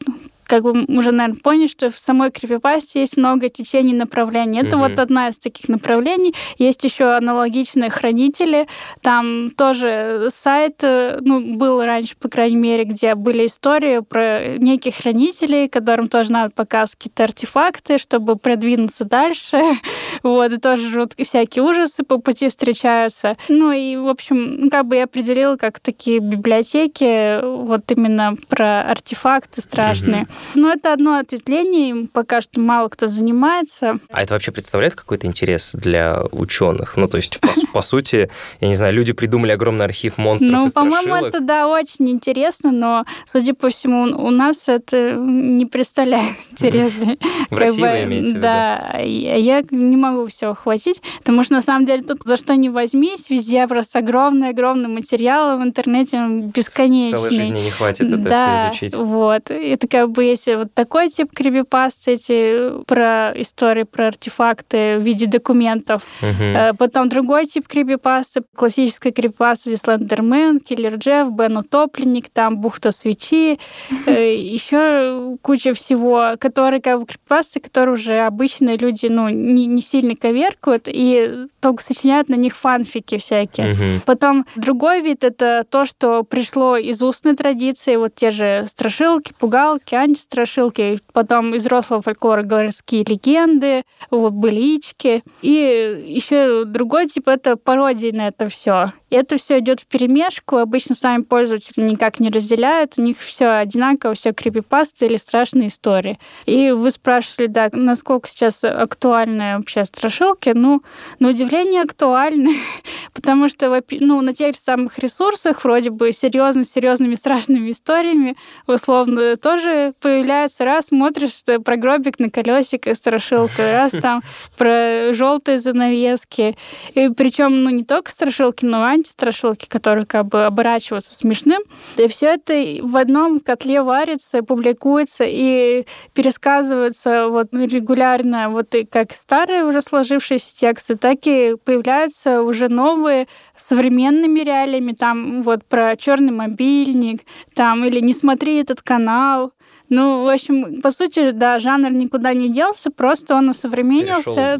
[0.52, 4.60] как бы уже, наверное, поняли, что в самой крипипасте есть много течений направлений.
[4.60, 4.90] Это mm-hmm.
[4.90, 6.34] вот одна из таких направлений.
[6.58, 8.68] Есть еще аналогичные хранители.
[9.00, 14.96] Там тоже сайт, э, ну, был раньше, по крайней мере, где были истории про неких
[14.96, 19.58] хранителей, которым тоже надо показывать какие-то артефакты, чтобы продвинуться дальше.
[20.22, 23.38] вот, и тоже жуткие всякие ужасы по пути встречаются.
[23.48, 29.62] Ну, и, в общем, как бы я определила как такие библиотеки, вот именно про артефакты
[29.62, 30.24] страшные.
[30.24, 30.41] Mm-hmm.
[30.54, 33.98] Но это одно ответвление, им пока что мало кто занимается.
[34.10, 36.96] А это вообще представляет какой-то интерес для ученых?
[36.96, 40.70] Ну, то есть, по, по сути, я не знаю, люди придумали огромный архив монстров Ну,
[40.70, 47.16] по-моему, это, да, очень интересно, но, судя по всему, у нас это не представляет интереса.
[47.50, 48.38] В России вы имеете?
[48.38, 52.68] Да, я не могу все охватить, потому что, на самом деле, тут за что не
[52.68, 57.18] возьмись, везде просто огромный-огромный материал в интернете бесконечный.
[57.18, 58.94] Целой жизни не хватит это все изучить.
[58.94, 59.50] вот.
[59.50, 65.26] Это как бы есть вот такой тип крипипасты, эти про истории, про артефакты в виде
[65.26, 66.06] документов.
[66.20, 66.76] Угу.
[66.78, 73.58] Потом другой тип крипипасты, классическая крипипаста, где Слендермен, Киллер Джефф, Бен Утопленник, там Бухта Свечи,
[74.06, 79.80] э, еще куча всего, которые как бы крипипасты, которые уже обычные люди, ну, не, не
[79.80, 83.72] сильно коверкают и только сочиняют на них фанфики всякие.
[83.72, 84.02] Угу.
[84.06, 89.94] Потом другой вид— это то, что пришло из устной традиции, вот те же страшилки, пугалки,
[90.20, 95.22] страшилки, потом из взрослого фольклора городские легенды, вот былички.
[95.42, 98.92] И еще другой тип это пародии на это все.
[99.12, 100.56] И это все идет в перемешку.
[100.56, 102.94] Обычно сами пользователи никак не разделяют.
[102.96, 106.18] У них все одинаково, все крипипасты или страшные истории.
[106.46, 110.52] И вы спрашивали, да, насколько сейчас актуальны вообще страшилки.
[110.54, 110.82] Ну,
[111.18, 112.56] на удивление актуальны,
[113.12, 119.36] потому что ну, на тех же самых ресурсах вроде бы серьезно, серьезными страшными историями условно
[119.36, 124.22] тоже появляется, раз смотришь что про гробик на колесиках страшилка, раз там
[124.58, 126.56] про желтые занавески.
[126.94, 131.62] И причем, ну, не только страшилки, но и антистрашилки, которые как бы оборачиваются смешным.
[131.96, 139.14] И все это в одном котле варится, публикуется и пересказывается вот регулярно, вот и как
[139.14, 146.32] старые уже сложившиеся тексты, так и появляются уже новые современными реалиями, там вот про черный
[146.32, 147.22] мобильник,
[147.54, 149.52] там или не смотри этот канал,
[149.94, 154.14] Ну, в общем, по сути, да, жанр никуда не делся, просто он осовременился.
[154.14, 154.54] Перешел да,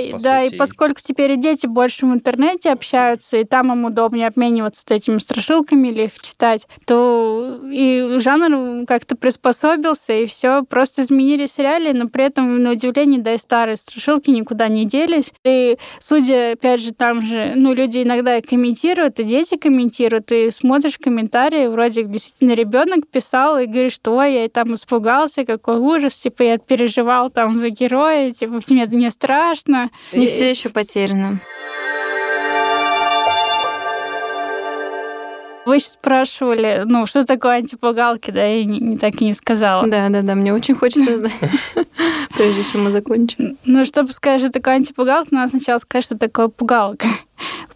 [0.00, 3.44] интернет, по да, сути, и и- поскольку теперь и дети больше в интернете общаются, и
[3.44, 10.24] там им удобнее обмениваться этими страшилками или их читать, то и жанр как-то приспособился, и
[10.24, 14.86] все, просто изменились реалии, но при этом, на удивление, да и старые страшилки никуда не
[14.86, 15.34] делись.
[15.44, 20.50] И судя, опять же, там же, ну, люди иногда и комментируют, и дети комментируют, и
[20.50, 26.14] смотришь комментарии, вроде действительно ребенок писал и говорит, что ой, я там испугался, какой ужас,
[26.14, 29.90] типа я переживал там за героя, типа мне, мне страшно.
[30.12, 31.38] Не И- все еще потеряно.
[35.68, 39.86] Вы спрашивали, ну, что такое антипугалки, да, я не, не так и не сказала.
[39.86, 41.32] Да, да, да, мне очень хочется знать,
[42.34, 43.58] прежде чем мы закончим.
[43.66, 47.06] Ну, чтобы сказать, что такое антипугалка, надо сначала сказать, что такое пугалка.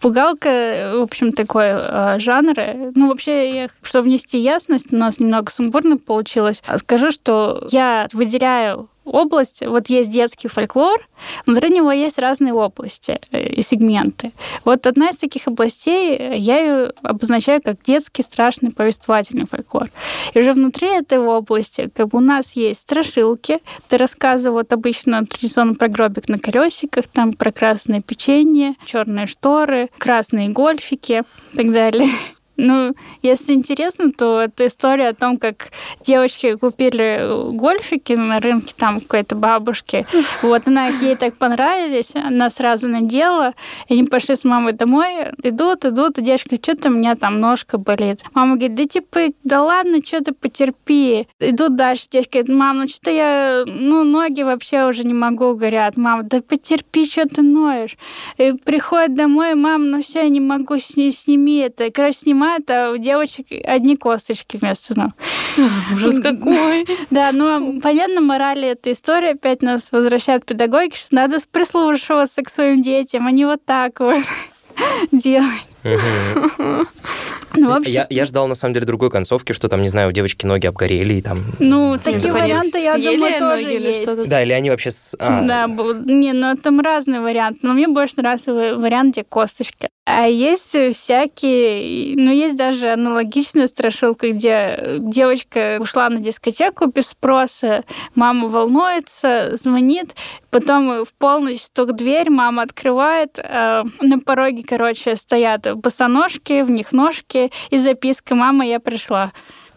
[0.00, 2.55] Пугалка, в общем, такой э, жанр.
[2.94, 6.62] Ну, вообще, я, чтобы внести ясность, у нас немного сумбурно получилось.
[6.66, 11.06] А Скажу, что я выделяю область, вот есть детский фольклор,
[11.46, 14.33] внутри него есть разные области э, и сегменты.
[14.64, 19.90] Вот одна из таких областей, э, я ее обозначаю как детский страшный повествовательный фольклор.
[20.35, 23.58] И уже внутри этой области как бы у нас есть страшилки,
[23.88, 29.90] ты рассказывал вот обычно традиционно про гробик на колесиках, там про красное печенье, черные шторы,
[29.98, 31.22] красные гольфики
[31.52, 32.10] и так далее.
[32.57, 35.71] Ну, если интересно, то это история о том, как
[36.05, 40.07] девочки купили гольфики на рынке там какой-то бабушки.
[40.42, 43.55] Вот она ей так понравились, она сразу надела,
[43.88, 47.79] и они пошли с мамой домой, идут, идут, и девочка, что-то у меня там ножка
[47.79, 48.21] болит.
[48.35, 51.29] Мама говорит, да типа, да ладно, что-то потерпи.
[51.38, 55.96] Идут дальше, девочка говорит, мам, ну что-то я, ну ноги вообще уже не могу, горят.
[55.96, 57.96] Мама, да потерпи, что ты ноешь.
[58.38, 61.90] И приходит домой, мам, ну все, я не могу, сни- сними это.
[61.90, 62.19] Короче,
[62.53, 65.13] снимает, а у девочек одни косточки вместо ног.
[65.94, 66.87] Ужас какой.
[67.11, 72.48] Да, ну, понятно, морали этой истории опять нас возвращает к педагогике, что надо прислушиваться к
[72.48, 74.23] своим детям, а не вот так вот
[75.13, 75.71] делать.
[77.54, 80.08] Ну, в общем, Я, я ждал, на самом деле, другой концовки, что там, не знаю,
[80.08, 81.40] у девочки ноги обгорели, и там...
[81.58, 84.02] ну, такие варианты, я думаю, тоже ноги или есть.
[84.04, 84.26] что-то?
[84.26, 84.90] Да, или они вообще...
[84.90, 87.60] с- а, Да, бу- не, ну там разные варианты.
[87.66, 89.90] Но мне больше нравится ва- вариант, где косточки.
[90.06, 97.85] А есть всякие, ну есть даже аналогичная страшилка, где девочка ушла на дискотеку без спроса,
[98.14, 100.14] мама волнуется, звонит,
[100.50, 106.92] потом в полночь стук дверь, мама открывает, а на пороге, короче, стоят босоножки, в них
[106.92, 109.33] ножки и записка «Мама, я пришла».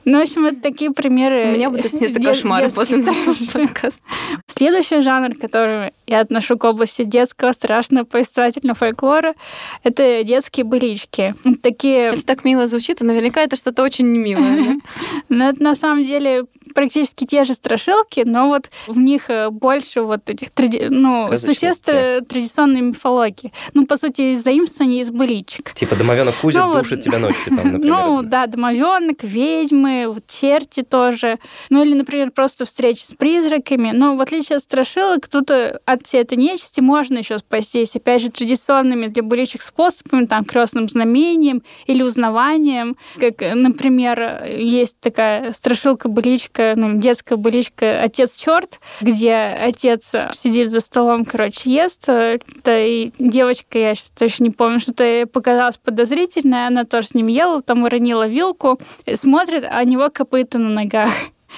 [0.06, 1.49] Ну, в общем, это такие примеры.
[1.49, 4.03] У меня будут сниться кошмары после нашего подкаста.
[4.45, 9.34] Следующий жанр, который я отношу к области детского страшного повествовательного фольклора,
[9.84, 11.34] это детские былички.
[11.64, 14.80] Такие, Это так мило звучит, и наверняка это что-то очень немилое.
[15.30, 16.45] ну, это на самом деле
[16.76, 21.86] практически те же страшилки, но вот в них э, больше вот этих тради- ну, существ
[21.86, 23.51] традиционной мифологии.
[23.74, 25.74] Ну, по сути, из заимствований из быличек.
[25.74, 27.97] Типа домовенок Кузя Ну вот, душит тебя ночью, там, например.
[27.97, 31.39] Ну, да, домовенок, ведьмы, вот черти тоже.
[31.70, 33.91] Ну, или, например, просто встречи с призраками.
[33.93, 37.96] Но в отличие от страшилок, тут э, от всей этой нечисти можно еще спастись.
[37.96, 42.98] Опять же, традиционными для быличек способами, там, крестным знамением или узнаванием.
[43.20, 50.82] Как, э, например, есть такая страшилка-быличка, ну, детская быличка «Отец черт», где отец сидит за
[50.82, 52.10] столом, короче, ест.
[52.10, 57.14] э, Да, и девочка, я сейчас точно не помню, что-то показалось подозрительное, она тоже с
[57.14, 58.80] ним ела, там уронила вилку,
[59.14, 61.10] смотрит, а него копыта на ногах.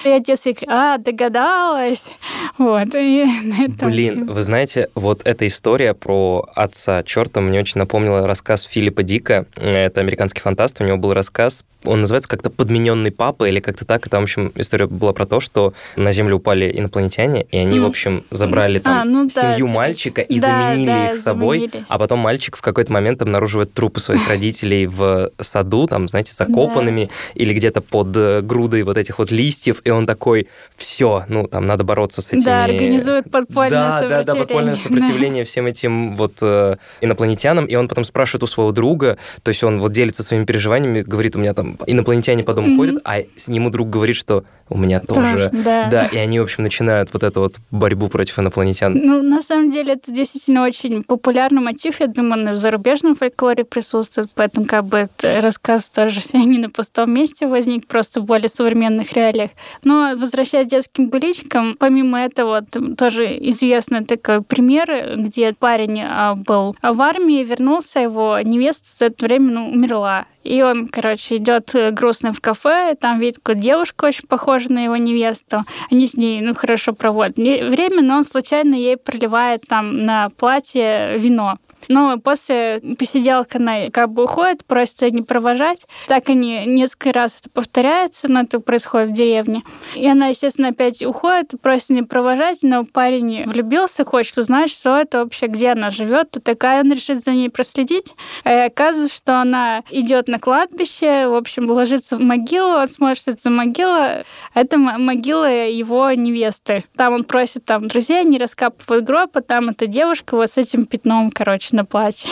[0.04, 2.10] И отец говорит, а, догадалась.
[2.58, 2.94] Вот.
[2.94, 8.26] И на этом- Блин, вы знаете, вот эта история про отца черта мне очень напомнила
[8.26, 9.46] рассказ Филиппа Дика.
[9.56, 10.80] Это американский фантаст.
[10.80, 14.06] У него был рассказ, он называется как-то «Подмененный папа» или как-то так.
[14.06, 17.78] И там, в общем, история была про то, что на Землю упали инопланетяне, и они,
[17.78, 17.88] в Мгм.
[17.90, 21.58] общем, забрали там А, ну да, семью это- мальчика и да, заменили да, их собой.
[21.60, 21.84] заменили.
[21.88, 27.10] А потом мальчик в какой-то момент обнаруживает трупы своих родителей в саду, там, знаете, закопанными,
[27.34, 31.66] или где-то под э, грудой вот этих вот листьев, и он такой, все, ну, там,
[31.66, 32.44] надо бороться с этими...
[32.44, 34.44] Да, организует подпольное да, да, да, сопротивление.
[34.44, 39.48] подпольное сопротивление всем этим вот э, инопланетянам, и он потом спрашивает у своего друга, то
[39.48, 42.76] есть он вот делится своими переживаниями, говорит, у меня там инопланетяне по дому Мгм.
[42.76, 45.50] ходят, а ему друг говорит, что у меня тоже...
[45.52, 45.88] да.
[45.88, 48.94] Да, и они, в общем, начинают вот эту вот борьбу против инопланетян.
[48.94, 52.00] Ну, на самом деле, это действительно очень популярный мотив.
[52.00, 57.12] Я думаю, он в зарубежном фольклоре присутствует, поэтому как бы рассказ тоже не на пустом
[57.12, 59.50] месте возник, просто в более современных реалиях.
[59.84, 66.76] Но возвращаясь к детским быличкам, помимо этого, тоже известный такой пример, где парень а, был
[66.82, 70.26] в армии, вернулся, его невеста за это время ну, умерла.
[70.44, 74.84] И он, короче, идет э, грустно в кафе, там видит какую девушку очень похожую на
[74.84, 75.64] его невесту.
[75.90, 81.18] Они с ней, ну, хорошо проводят время, но он случайно ей проливает там на платье
[81.18, 81.58] вино.
[81.86, 85.86] Но после посиделки она как бы уходит, просит не провожать.
[86.06, 89.62] Так они несколько раз это повторяется, но это происходит в деревне.
[89.94, 95.24] И она, естественно, опять уходит, просит не провожать, но парень влюбился, хочет узнать, что это
[95.24, 96.36] вообще, где она живет.
[96.36, 98.14] И такая он решит за ней проследить.
[98.44, 103.30] И оказывается, что она идет на кладбище, в общем, ложится в могилу, он смотрит, что
[103.32, 104.24] это за могила.
[104.54, 106.84] Это могила его невесты.
[106.96, 110.86] Там он просит там друзей, не раскапывают гроб, а там эта девушка вот с этим
[110.86, 112.30] пятном, короче, на платье.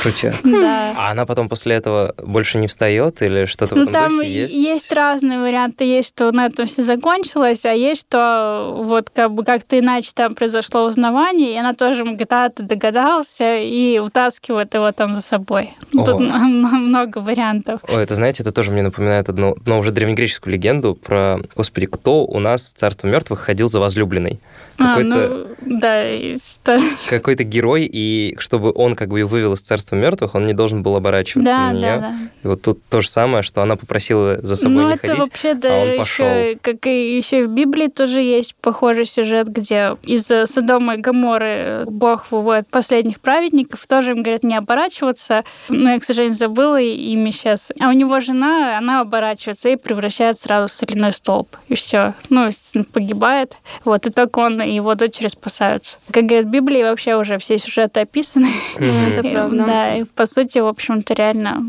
[0.00, 0.32] Крутя.
[0.44, 0.94] Да.
[0.96, 4.32] А она потом после этого больше не встает или что-то ну, в этом там духе
[4.32, 4.54] есть?
[4.54, 5.84] есть разные варианты.
[5.84, 10.34] Есть, что на этом все закончилось, а есть, что вот как бы как-то иначе там
[10.34, 15.74] произошло узнавание, и она тоже а, ты догадался, и утаскивает его там за собой.
[15.94, 16.04] О.
[16.04, 17.80] Тут много вариантов.
[17.88, 22.24] Ой, это, знаете, это тоже мне напоминает одну, но уже древнегреческую легенду про, господи, кто
[22.24, 24.40] у нас в царство мертвых ходил за возлюбленной?
[24.78, 26.60] А, Какой-то ну, да, есть-
[27.08, 30.82] какой-то герой, и чтобы он как бы ее вывел из царства мертвых, он не должен
[30.82, 31.82] был оборачиваться да, на нее.
[31.82, 32.14] да, да.
[32.42, 35.22] И вот тут то же самое, что она попросила за собой ну, не это ходить.
[35.22, 36.58] вообще да, а он еще, пошел.
[36.62, 42.30] как и еще в Библии тоже есть похожий сюжет, где из Содома и Гоморы Бог
[42.30, 45.44] выводит последних праведников, тоже им говорят не оборачиваться.
[45.68, 47.72] Но я, к сожалению, забыла имя сейчас.
[47.80, 51.56] А у него жена, она оборачивается и превращается сразу в соляной столб.
[51.68, 52.14] И все.
[52.28, 53.56] Ну, естественно, погибает.
[53.84, 55.98] Вот, и только он и его дочери спасаются.
[56.10, 58.48] Как говорят в Библии, вообще уже все сюжеты описаны.
[58.78, 59.64] Ну, это правда.
[59.64, 61.62] Да, и по сути, в общем-то, реально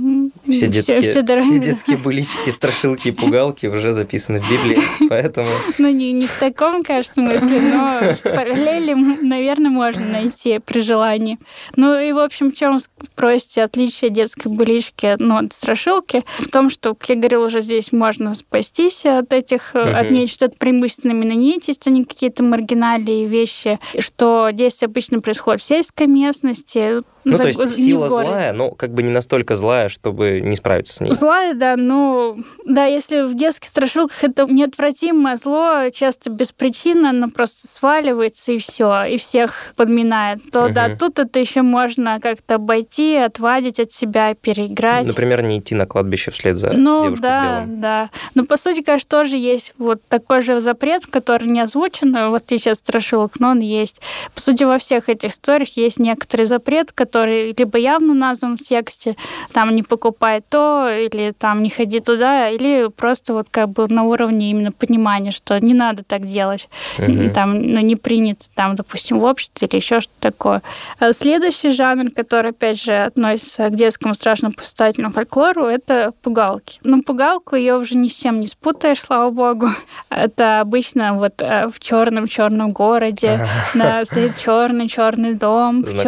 [0.49, 4.79] Все детские, все детские былички, страшилки и пугалки уже записаны в Библии,
[5.09, 11.39] поэтому Ну, не, не в таком, кажется, смысле, но параллели, наверное, можно найти при желании.
[11.75, 16.23] Ну и, в общем, в чем спросите отличие детской былички ну, от страшилки?
[16.39, 20.27] В том, что, как я говорила, уже здесь можно спастись от этих, э, от ней
[20.27, 26.07] что-то преимущественно именно нечисть, а не какие-то маргинальные вещи, что действие обычно происходит в сельской
[26.07, 26.82] местности,
[27.25, 30.57] Ну, за- то есть в сила злая, но как бы не настолько злая, чтобы не
[30.57, 31.13] справиться с ней.
[31.13, 37.29] Злая, да, ну, да, если в детских страшилках это неотвратимое зло, часто без причины, оно
[37.29, 40.97] просто сваливается и все, и всех подминает, то да, Мгм.
[40.97, 45.05] тут это еще можно как-то обойти, отвадить от себя, переиграть.
[45.07, 47.79] Например, не идти на кладбище вслед за Ну девушкой в да, белом.
[47.81, 48.09] да.
[48.35, 52.79] Но по сути, конечно, тоже есть вот такой же запрет, который не озвучен, вот сейчас
[52.79, 54.01] страшилок, но он есть.
[54.35, 59.15] По сути, во всех этих историях есть некоторый запрет, который либо явно назван в тексте,
[59.51, 64.03] там не покупай то, или там не ходи туда, или просто вот как бы на
[64.03, 66.69] уровне именно понимания, что не надо так делать.
[66.97, 67.29] Мгм.
[67.29, 70.61] Там ну, не принято, там, допустим, в обществе или еще что-то такое.
[70.99, 76.79] А Следующий жанр, который, опять же, относится к детскому страшному повествовательному фольклору, это пугалки.
[76.83, 79.67] Ну, пугалку ее уже ни с чем не спутаешь, слава богу.
[80.09, 86.03] Это обычно вот э, в черном черном городе, да, стоит черный черный дом, в Знакомо.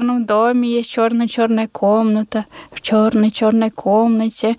[0.00, 4.56] Черном доме есть черная черная комната, в черной черной комнате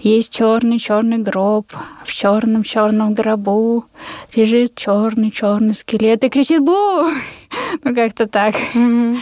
[0.00, 1.66] есть черный черный гроб,
[2.04, 3.84] в черном черном гробу
[4.34, 6.72] лежит черный черный скелет и кричит бу.
[7.84, 8.54] Ну, как-то так.
[8.74, 9.18] Мгм.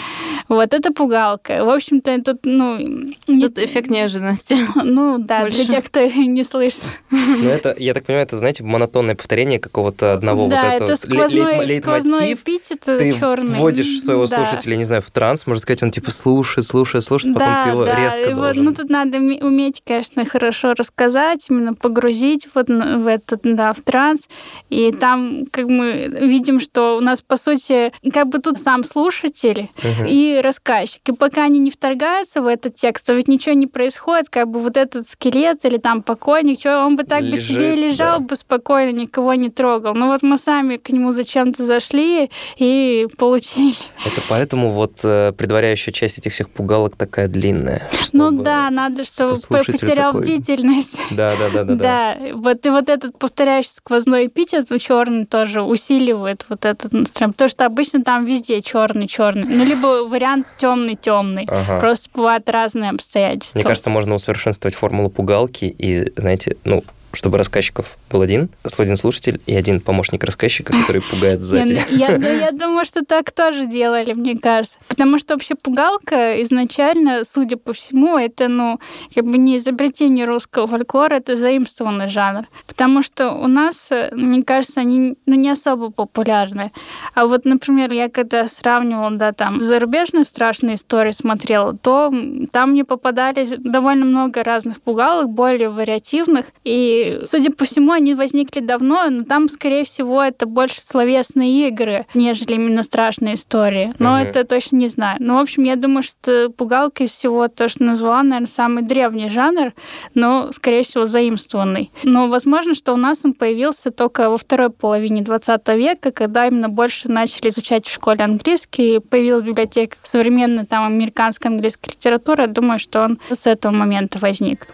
[0.48, 1.64] Вот это пугалка.
[1.64, 4.56] В общем-то, тут, ну, не- Тут эффект неожиданности.
[4.82, 5.70] ну да, для больше.
[5.70, 6.82] тех, кто не слышит.
[7.10, 10.96] Ну, это, я так понимаю, это, знаете, монотонное повторение какого-то одного да, вот это этого
[10.96, 11.82] сквозной, лейтмотив.
[11.82, 13.48] сквозной эпитет Ты черный.
[13.54, 14.36] вводишь своего Да.
[14.44, 17.84] слушателя, не знаю, в транс, можно сказать, он типа слушает, слушает, слушает, потом да, его
[17.84, 17.94] да.
[17.94, 18.64] резко вот, должен.
[18.64, 23.80] ну, тут надо уме- уметь, конечно, хорошо рассказать, именно погрузить вот в этот, да, в
[23.82, 24.28] транс.
[24.70, 29.68] И там, как мы видим, что у нас, по сути, как бы тут сам слушатель
[29.82, 30.06] Мгм.
[30.06, 31.00] и рассказчик.
[31.08, 34.60] И пока они не вторгаются в этот текст, то ведь ничего не происходит, как бы
[34.60, 38.26] вот этот скелет или там покойник, что он бы так бы себе Лежит, лежал да.
[38.26, 39.94] бы спокойно, никого не трогал.
[39.94, 43.74] Но вот мы сами к нему зачем-то зашли и получили.
[44.04, 47.88] Это поэтому вот э, предваряющая часть этих всех пугалок такая длинная.
[48.12, 51.00] Ну да, надо, чтобы потерял такой- бдительность.
[51.10, 52.16] Да, да, да, да, да.
[52.18, 57.48] Да, вот и вот этот повторяющий сквозной эпитет черный тоже усиливает вот этот настроение, потому
[57.48, 61.46] что обычно там везде черный черный, ну либо вариант темный темный.
[61.48, 61.78] Ага.
[61.80, 63.58] Просто бывают разные обстоятельства.
[63.58, 69.40] Мне кажется, можно усовершенствовать формулу пугалки и, знаете, ну, чтобы рассказчиков был один, один слушатель
[69.46, 71.82] и один помощник рассказчика, который пугает сзади.
[71.90, 74.78] Я, я, я думаю, что так тоже делали, мне кажется.
[74.88, 78.78] Потому что вообще пугалка изначально, судя по всему, это, ну,
[79.14, 82.46] как бы не изобретение русского фольклора, это заимствованный жанр.
[82.66, 86.72] Потому что у нас, мне кажется, они ну, не особо популярны.
[87.14, 92.12] А вот, например, я когда сравнивала, да, там, зарубежные страшные истории смотрела, то
[92.52, 96.46] там мне попадались довольно много разных пугалок, более вариативных.
[96.64, 102.06] И, судя по всему, они возникли давно, но там, скорее всего, это больше словесные игры,
[102.14, 103.94] нежели именно страшные истории.
[103.98, 104.24] Но mm-hmm.
[104.24, 105.16] это точно не знаю.
[105.20, 109.30] Но, в общем, я думаю, что пугалка из всего то, что назвала, наверное, самый древний
[109.30, 109.72] жанр,
[110.14, 111.90] но, скорее всего, заимствованный.
[112.02, 116.68] Но возможно, что у нас он появился только во второй половине 20 века, когда именно
[116.68, 122.42] больше начали изучать в школе английский, и появилась библиотека современной там американской английской литературы.
[122.42, 124.66] Я думаю, что он с этого момента возник.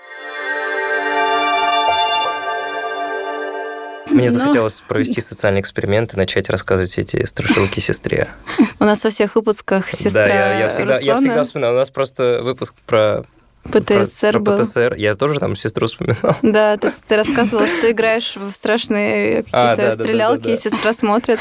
[4.07, 4.39] Мне ну.
[4.39, 8.29] захотелось провести социальный эксперимент и начать рассказывать эти страшилки сестре.
[8.79, 11.75] У нас во всех выпусках сестра Да, я, всегда вспоминаю.
[11.75, 13.25] У нас просто выпуск про
[13.65, 14.57] ПТСР про, был.
[14.57, 14.95] Про ПТСР.
[14.97, 16.37] Я тоже там сестру вспоминал.
[16.43, 20.49] Да, ты, ты рассказывала, что играешь в страшные а, какие-то а, да, стрелялки, да, да,
[20.49, 21.39] да, и сестра смотрит,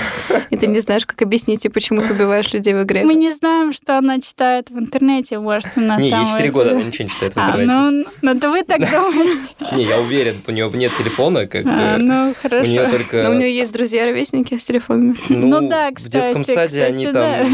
[0.50, 3.04] и ты не знаешь, как объяснить, и почему ты убиваешь людей в игре.
[3.04, 6.84] Мы не знаем, что она читает в интернете, может, она Не, ей 4 года, она
[6.84, 7.72] ничего не читает в а, интернете.
[7.72, 9.56] А, ну, ну, это вы так думаете.
[9.74, 12.04] Не, я уверен, у нее нет телефона, как а, бы.
[12.04, 12.66] Ну, хорошо.
[12.66, 13.24] У нее только...
[13.24, 15.18] Но у нее есть друзья-ровесники с телефонами.
[15.30, 16.10] Ну, ну да, кстати.
[16.10, 17.48] В детском саде они там,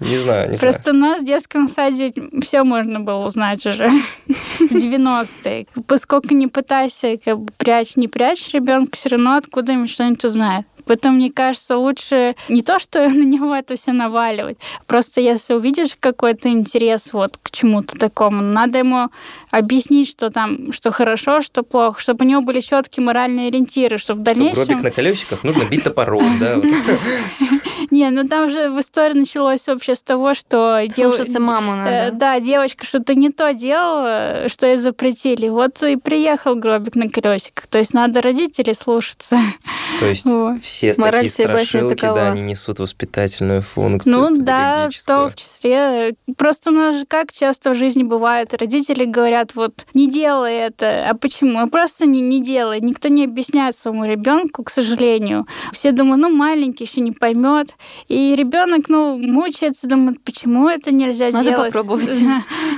[0.00, 0.58] не знаю, не знаю.
[0.58, 2.12] Просто у нас в детском саде
[2.42, 3.90] все можно было узнать уже.
[4.60, 5.66] 90-е.
[5.86, 10.66] Поскольку не пытайся как бы, прячь, не прячь ребенка, все равно откуда-нибудь что-нибудь узнает.
[10.88, 14.56] Поэтому, мне кажется, лучше не то, что на него это все наваливать,
[14.86, 19.10] просто если увидишь какой-то интерес вот к чему-то такому, надо ему
[19.50, 24.22] объяснить, что там, что хорошо, что плохо, чтобы у него были четкие моральные ориентиры, чтобы
[24.22, 24.54] в дальнейшем...
[24.54, 26.60] Чтобы гробик на колесиках нужно бить топором, да?
[27.98, 30.80] Не, ну там же в истории началось вообще с того, что...
[30.94, 31.90] Слушаться маму надо.
[31.90, 35.48] Э, да, девочка что-то не то делала, что ей запретили.
[35.48, 37.66] Вот и приехал гробик на колесиках.
[37.66, 39.36] То есть надо родителей слушаться.
[39.98, 40.24] То есть
[40.62, 44.16] все Мораль такие страшилки, да, они несут воспитательную функцию.
[44.16, 46.14] Ну да, в том числе.
[46.36, 51.10] Просто у нас же как часто в жизни бывает, родители говорят, вот, не делай это.
[51.10, 51.68] А почему?
[51.68, 52.80] Просто не, не делай.
[52.80, 55.48] Никто не объясняет своему ребенку, к сожалению.
[55.72, 57.74] Все думают, ну, маленький еще не поймет.
[58.08, 61.74] И ребенок, ну, мучается, думает, почему это нельзя Надо делать.
[61.74, 62.22] Надо попробовать.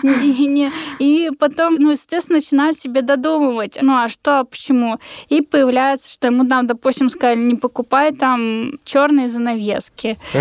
[0.98, 4.98] И потом, ну, естественно, начинает себе додумывать, ну, а что, почему?
[5.28, 10.18] И появляется, что ему там, допустим, сказали, не покупай там черные занавески.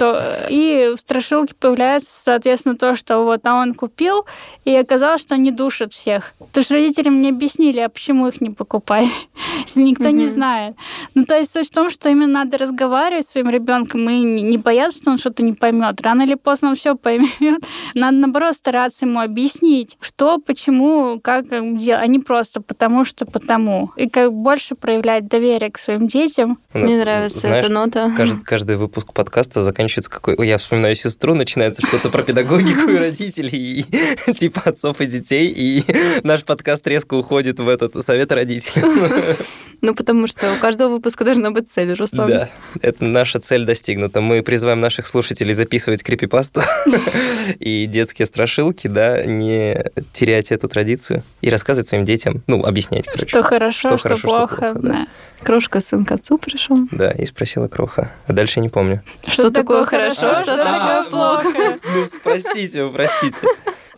[0.00, 4.26] Э, и в страшилке появляется, соответственно, то, что вот, а он купил,
[4.64, 6.32] и оказалось, что они душат всех.
[6.38, 9.08] Потому что родителям не объяснили, а почему их не покупать.
[9.76, 10.76] Никто не знает.
[11.14, 14.58] Ну, то есть суть в том, что именно надо разговаривать с своим ребенком и не
[14.58, 16.00] бояться, что он что-то не поймет.
[16.00, 17.28] Рано или поздно он все поймет.
[17.94, 23.90] Надо, наоборот, стараться ему объяснить, что, почему, как делать, а не просто потому что потому.
[23.96, 26.58] И как больше проявлять доверие к своим детям.
[26.72, 28.12] Мне нравится знаешь, эта нота.
[28.16, 30.46] Каждый, каждый выпуск подкаста заканчивается какой...
[30.46, 33.86] Я вспоминаю сестру, начинается что-то про педагогику и родителей,
[34.28, 35.84] и типа отцов и детей, и
[36.22, 39.36] наш подкаст резко уходит в этот совет родителей.
[39.80, 42.28] Ну, потому что у каждого выпуска должна быть цель, Руслан.
[42.28, 42.48] Да,
[42.82, 43.97] это наша цель достигнута.
[44.14, 46.62] Мы призываем наших слушателей записывать крипипасту
[47.58, 53.28] и детские страшилки, да, не терять эту традицию и рассказывать своим детям, ну, объяснять, короче.
[53.28, 54.54] Что хорошо, что, что хорошо, плохо.
[54.54, 55.06] Что плохо да.
[55.42, 56.78] Крошка сын к отцу пришел.
[56.90, 58.12] Да, и спросила Кроха.
[58.26, 59.02] А дальше не помню.
[59.22, 61.48] Что, что такое хорошо, что, что такое плохо.
[61.94, 63.36] Ну, простите, простите.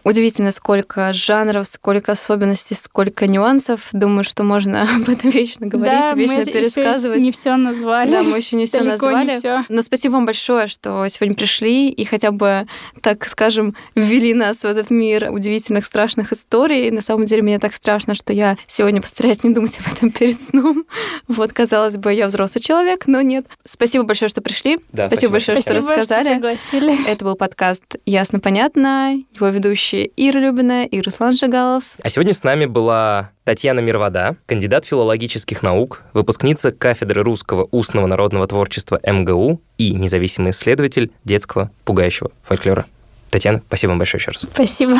[0.03, 3.88] Удивительно, сколько жанров, сколько особенностей, сколько нюансов.
[3.92, 7.20] Думаю, что можно об этом вечно говорить, да, вечно пересказывать.
[7.20, 8.11] не все назвали.
[8.11, 9.32] Да, мы еще не все назвали.
[9.32, 9.62] Не всё.
[9.68, 12.66] Но спасибо вам большое, что сегодня пришли и хотя бы,
[13.03, 16.90] так скажем, ввели нас в этот мир удивительных, страшных историй.
[16.90, 20.40] На самом деле, мне так страшно, что я сегодня постараюсь не думать об этом перед
[20.40, 20.84] сном.
[21.28, 23.46] Вот, казалось бы, я взрослый человек, но нет.
[23.68, 24.78] Спасибо большое, что пришли.
[24.92, 26.24] Да, спасибо, спасибо большое, спасибо, что рассказали.
[26.24, 27.07] Что пригласили.
[27.07, 29.16] Это был подкаст «Ясно-понятно».
[29.34, 31.84] Его ведущий ведущие Ира Любина и Руслан Жигалов.
[32.03, 38.47] А сегодня с нами была Татьяна Мирвода, кандидат филологических наук, выпускница кафедры русского устного народного
[38.47, 42.86] творчества МГУ и независимый исследователь детского пугающего фольклора.
[43.30, 44.43] Татьяна, спасибо вам большое еще раз.
[44.43, 44.97] Спасибо.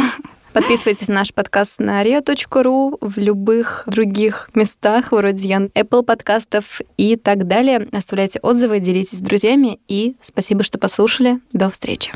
[0.53, 7.47] Подписывайтесь на наш подкаст на ria.ru, в любых других местах, вроде Apple подкастов и так
[7.47, 7.87] далее.
[7.93, 11.39] Оставляйте отзывы, делитесь с друзьями и спасибо, что послушали.
[11.53, 12.13] До встречи.